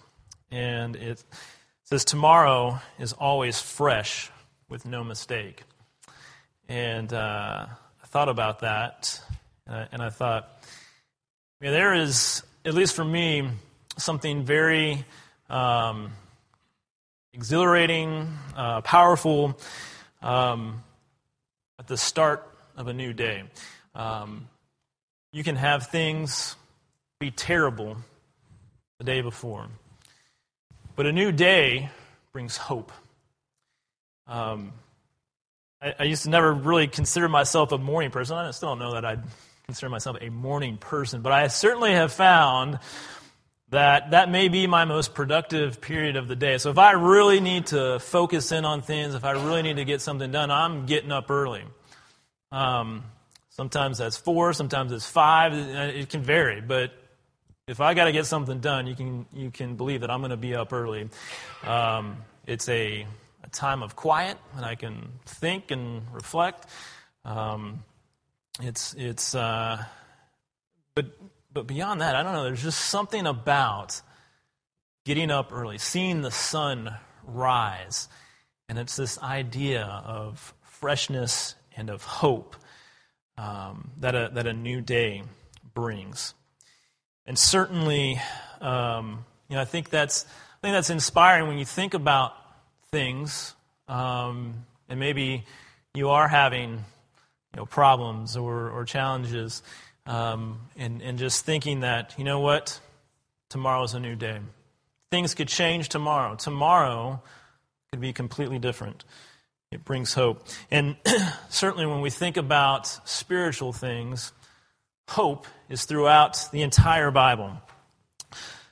And 0.56 0.96
it 0.96 1.22
says, 1.84 2.06
Tomorrow 2.06 2.80
is 2.98 3.12
always 3.14 3.62
fresh 3.62 4.32
with 4.70 4.86
no 4.86 5.04
mistake. 5.04 5.64
And 6.70 7.12
uh, 7.12 7.66
I 8.04 8.08
thought 8.08 8.30
about 8.30 8.60
that, 8.60 9.20
and 9.68 10.02
I 10.02 10.10
thought, 10.10 10.64
yeah, 11.62 11.72
there 11.72 11.94
is 11.94 12.42
at 12.66 12.74
least 12.74 12.96
for 12.96 13.06
me, 13.06 13.48
something 13.98 14.44
very 14.44 15.06
um, 15.50 16.12
exhilarating, 17.34 18.28
uh, 18.56 18.82
powerful 18.82 19.58
um, 20.24 20.82
at 21.78 21.88
the 21.88 21.96
start 21.96 22.50
of 22.76 22.88
a 22.88 22.94
new 22.94 23.14
day. 23.14 23.44
Um, 23.94 24.50
you 25.32 25.44
can 25.44 25.56
have 25.56 25.88
things 25.88 26.56
be 27.20 27.30
terrible 27.30 27.98
the 28.98 29.04
day 29.04 29.22
before, 29.22 29.68
but 30.96 31.06
a 31.06 31.12
new 31.12 31.32
day 31.32 31.90
brings 32.32 32.58
hope. 32.58 32.92
Um, 34.28 34.74
I, 35.82 35.96
I, 36.00 36.04
used 36.04 36.24
to 36.24 36.30
never 36.30 36.52
really 36.52 36.88
consider 36.88 37.30
myself 37.30 37.72
a 37.72 37.78
morning 37.78 38.12
person. 38.12 38.36
I 38.38 38.50
still 38.52 38.70
don't 38.70 38.80
know 38.80 38.94
that 38.94 39.06
I'd 39.06 39.24
consider 39.66 39.90
myself 39.90 40.18
a 40.20 40.30
morning 40.30 40.78
person, 40.78 41.22
but 41.22 41.32
I 41.32 41.48
certainly 41.48 41.92
have 41.92 42.12
found 42.12 42.80
that 43.70 44.12
that 44.12 44.32
may 44.32 44.48
be 44.48 44.68
my 44.68 44.86
most 44.86 45.14
productive 45.14 45.82
period 45.82 46.16
of 46.16 46.28
the 46.28 46.36
day. 46.36 46.58
So 46.58 46.72
if 46.72 46.78
I 46.78 46.92
really 46.92 47.40
need 47.40 47.68
to 47.68 48.00
focus 48.00 48.52
in 48.52 48.66
on 48.66 48.82
things, 48.82 49.16
if 49.16 49.26
I 49.26 49.32
really 49.32 49.62
need 49.62 49.78
to 49.78 49.86
get 49.86 50.02
something 50.02 50.32
done, 50.32 50.50
I'm 50.50 50.86
getting 50.86 51.12
up 51.12 51.30
early. 51.30 51.64
Um, 52.52 53.04
sometimes 53.50 53.98
that's 53.98 54.18
four, 54.18 54.54
sometimes 54.54 54.92
it's 54.92 55.06
five. 55.08 55.54
It 55.54 56.10
can 56.10 56.22
vary, 56.22 56.62
but 56.62 56.94
if 57.68 57.82
I 57.82 57.96
got 57.96 58.06
to 58.06 58.12
get 58.12 58.28
something 58.28 58.60
done, 58.60 58.86
you 58.86 58.96
can 58.96 59.26
you 59.34 59.50
can 59.50 59.76
believe 59.76 60.02
that 60.02 60.12
I'm 60.12 60.20
going 60.20 60.32
to 60.32 60.38
be 60.38 60.56
up 60.56 60.72
early. 60.72 61.10
Um, 61.64 62.18
it's 62.46 62.70
a, 62.70 63.08
a, 63.44 63.50
time 63.50 63.82
of 63.82 63.96
quiet, 63.96 64.38
and 64.56 64.64
I 64.64 64.76
can 64.76 65.10
think 65.26 65.72
and 65.72 66.04
reflect. 66.14 66.68
Um, 67.24 67.84
it's 68.62 68.94
it's 68.94 69.34
uh, 69.34 69.84
but 70.94 71.08
but 71.52 71.66
beyond 71.66 72.02
that, 72.02 72.16
I 72.16 72.22
don't 72.22 72.34
know. 72.34 72.44
There's 72.44 72.62
just 72.62 72.82
something 72.82 73.26
about 73.26 74.00
getting 75.04 75.32
up 75.32 75.52
early, 75.52 75.80
seeing 75.80 76.22
the 76.22 76.32
sun 76.32 76.94
rise, 77.26 78.08
and 78.70 78.78
it's 78.78 78.96
this 78.96 79.20
idea 79.24 79.86
of 80.06 80.54
freshness 80.62 81.56
and 81.76 81.90
of 81.90 82.04
hope 82.04 82.56
um, 83.40 83.90
that 84.02 84.14
a 84.14 84.30
that 84.34 84.46
a 84.46 84.54
new 84.54 84.82
day 84.82 85.24
brings. 85.74 86.36
And 87.28 87.38
certainly, 87.38 88.22
um, 88.62 89.26
you 89.50 89.56
know, 89.56 89.62
I 89.62 89.66
think 89.66 89.90
that's 89.90 90.26
I 90.26 90.68
think 90.68 90.74
that's 90.74 90.90
inspiring 90.90 91.48
when 91.48 91.58
you 91.58 91.66
think 91.66 91.94
about 91.94 92.36
things, 92.92 93.54
um, 93.88 94.66
and 94.90 95.00
maybe 95.00 95.46
you 95.94 96.10
are 96.10 96.28
having 96.28 96.72
you 97.56 97.62
know, 97.62 97.66
problems 97.66 98.36
or, 98.36 98.70
or 98.70 98.84
challenges, 98.84 99.64
um, 100.06 100.60
and, 100.76 101.02
and 101.02 101.18
just 101.18 101.46
thinking 101.46 101.82
that, 101.82 102.14
you 102.18 102.24
know 102.24 102.40
what, 102.42 102.80
tomorrow's 103.50 103.94
a 103.94 104.00
new 104.00 104.16
day. 104.16 104.40
Things 105.12 105.34
could 105.34 105.48
change 105.48 105.90
tomorrow. 105.90 106.36
Tomorrow 106.36 107.22
could 107.92 108.02
be 108.02 108.12
completely 108.12 108.60
different. 108.60 109.06
It 109.72 109.86
brings 109.86 110.14
hope. 110.14 110.46
And 110.70 110.98
certainly 111.50 111.86
when 111.86 112.02
we 112.02 112.10
think 112.10 112.38
about 112.38 112.88
spiritual 113.08 113.72
things, 113.72 114.34
hope 115.08 115.48
is 115.70 115.86
throughout 115.86 116.50
the 116.52 116.62
entire 116.62 117.12
Bible, 117.12 117.62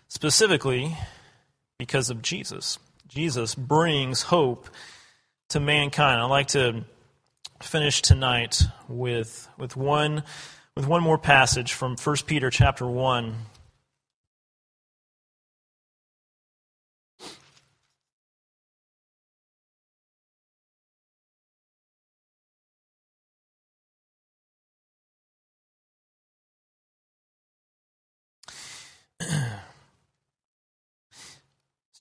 specifically 0.08 0.98
because 1.78 2.10
of 2.10 2.22
Jesus. 2.22 2.80
Jesus 3.08 3.56
brings 3.56 4.24
hope 4.24 4.70
to 5.50 5.60
mankind. 5.60 6.22
I'd 6.22 6.26
like 6.26 6.48
to 6.50 6.84
finish 7.62 8.02
tonight 8.02 8.62
with, 8.88 9.48
with, 9.58 9.76
one, 9.76 10.24
with 10.76 10.88
one 10.88 11.04
more 11.04 11.18
passage 11.18 11.74
from 11.74 11.96
1 11.96 12.16
Peter 12.26 12.50
chapter 12.50 12.88
1. 12.88 13.36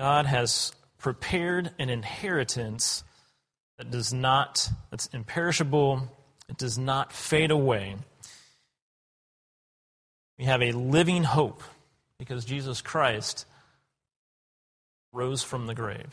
God 0.00 0.24
has 0.24 0.72
prepared 0.96 1.72
an 1.78 1.90
inheritance 1.90 3.04
that 3.76 3.90
does 3.90 4.14
not, 4.14 4.66
that's 4.90 5.08
imperishable, 5.08 6.08
it 6.48 6.56
does 6.56 6.78
not 6.78 7.12
fade 7.12 7.50
away. 7.50 7.96
We 10.38 10.46
have 10.46 10.62
a 10.62 10.72
living 10.72 11.22
hope 11.22 11.62
because 12.18 12.46
Jesus 12.46 12.80
Christ 12.80 13.44
rose 15.12 15.42
from 15.42 15.66
the 15.66 15.74
grave, 15.74 16.08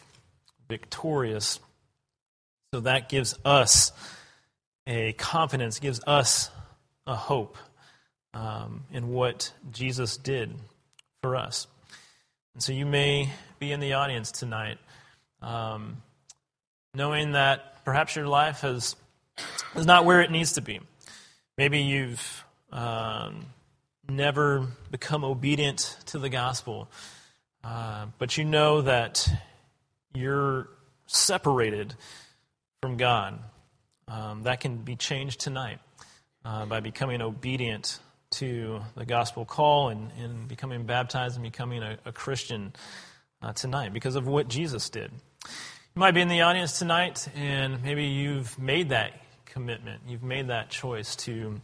victorious. 0.67 1.61
So 2.73 2.81
that 2.81 3.07
gives 3.07 3.39
us 3.45 3.93
a 4.85 5.13
confidence, 5.13 5.79
gives 5.79 6.01
us 6.05 6.49
a 7.05 7.15
hope 7.15 7.55
um, 8.33 8.83
in 8.91 9.07
what 9.07 9.53
Jesus 9.71 10.17
did 10.17 10.53
for 11.21 11.37
us. 11.37 11.67
And 12.57 12.63
so 12.63 12.73
you 12.73 12.87
may 12.87 13.29
be 13.59 13.71
in 13.71 13.79
the 13.79 13.93
audience 13.93 14.31
tonight, 14.31 14.79
um, 15.43 16.01
knowing 16.95 17.33
that 17.33 17.85
perhaps 17.85 18.15
your 18.15 18.25
life 18.25 18.61
has, 18.61 18.95
is 19.75 19.85
not 19.85 20.05
where 20.05 20.21
it 20.21 20.31
needs 20.31 20.53
to 20.53 20.61
be. 20.61 20.79
Maybe 21.55 21.81
you've 21.81 22.43
um, 22.71 23.45
never 24.09 24.65
become 24.89 25.23
obedient 25.23 25.97
to 26.07 26.17
the 26.17 26.29
gospel, 26.29 26.89
uh, 27.63 28.07
but 28.17 28.39
you 28.39 28.43
know 28.43 28.81
that 28.81 29.29
you're 30.15 30.67
separated 31.05 31.93
from 32.81 32.97
God. 32.97 33.37
Um, 34.07 34.41
that 34.43 34.61
can 34.61 34.77
be 34.77 34.95
changed 34.95 35.41
tonight 35.41 35.77
uh, 36.43 36.65
by 36.65 36.79
becoming 36.79 37.21
obedient 37.21 37.99
to 38.31 38.81
the 38.95 39.05
gospel 39.05 39.45
call 39.45 39.89
and, 39.89 40.11
and 40.21 40.47
becoming 40.47 40.85
baptized 40.85 41.35
and 41.35 41.43
becoming 41.43 41.81
a, 41.83 41.97
a 42.05 42.11
Christian 42.11 42.73
uh, 43.41 43.53
tonight 43.53 43.93
because 43.93 44.15
of 44.15 44.27
what 44.27 44.47
Jesus 44.47 44.89
did. 44.89 45.11
You 45.43 45.99
might 45.99 46.11
be 46.11 46.21
in 46.21 46.27
the 46.27 46.41
audience 46.41 46.77
tonight 46.77 47.27
and 47.35 47.81
maybe 47.83 48.05
you've 48.05 48.57
made 48.59 48.89
that 48.89 49.13
commitment. 49.45 50.01
You've 50.07 50.23
made 50.23 50.47
that 50.47 50.69
choice 50.69 51.15
to 51.17 51.59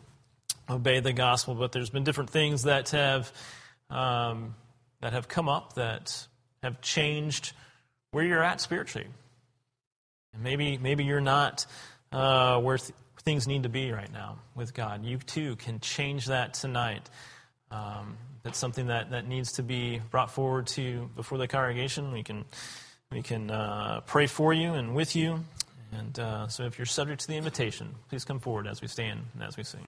obey 0.70 1.00
the 1.00 1.14
gospel, 1.14 1.56
but 1.56 1.72
there's 1.72 1.90
been 1.90 2.04
different 2.04 2.30
things 2.30 2.64
that 2.64 2.90
have 2.90 3.32
um, 3.90 4.56
that 5.02 5.14
have 5.14 5.28
come 5.28 5.50
up 5.50 5.74
that 5.74 6.28
have 6.64 6.82
changed 6.82 7.52
where 8.12 8.24
you're 8.24 8.42
at 8.42 8.62
spiritually. 8.62 9.08
And 10.34 10.42
maybe 10.42 10.78
maybe 10.78 11.04
you're 11.04 11.22
not 11.22 11.66
uh, 12.12 12.60
where 12.60 12.78
th- 12.78 12.94
things 13.24 13.48
need 13.48 13.64
to 13.64 13.70
be 13.70 13.92
right 13.92 14.12
now 14.12 14.38
with 14.56 14.74
God. 14.74 15.04
You 15.04 15.18
too 15.18 15.56
can 15.58 15.80
change 15.80 16.28
that 16.28 16.54
tonight. 16.54 17.10
Um, 17.72 18.18
that's 18.44 18.58
something 18.58 18.88
that, 18.88 19.12
that 19.12 19.28
needs 19.28 19.54
to 19.54 19.64
be 19.64 20.02
brought 20.12 20.30
forward 20.30 20.68
to 20.68 21.10
before 21.16 21.38
the 21.38 21.48
congregation. 21.48 22.12
We 22.12 22.24
can 22.24 22.46
we 23.12 23.22
can 23.22 23.52
uh, 23.52 24.02
pray 24.06 24.28
for 24.28 24.54
you 24.54 24.74
and 24.74 24.96
with 24.96 25.16
you. 25.16 25.46
And 25.92 26.18
uh, 26.20 26.48
so, 26.48 26.64
if 26.64 26.80
you're 26.80 26.86
subject 26.86 27.22
to 27.22 27.28
the 27.28 27.36
invitation, 27.36 27.94
please 28.10 28.26
come 28.26 28.40
forward 28.40 28.68
as 28.68 28.82
we 28.82 28.88
stand 28.88 29.22
and 29.34 29.44
as 29.44 29.56
we 29.58 29.64
sing. 29.64 29.82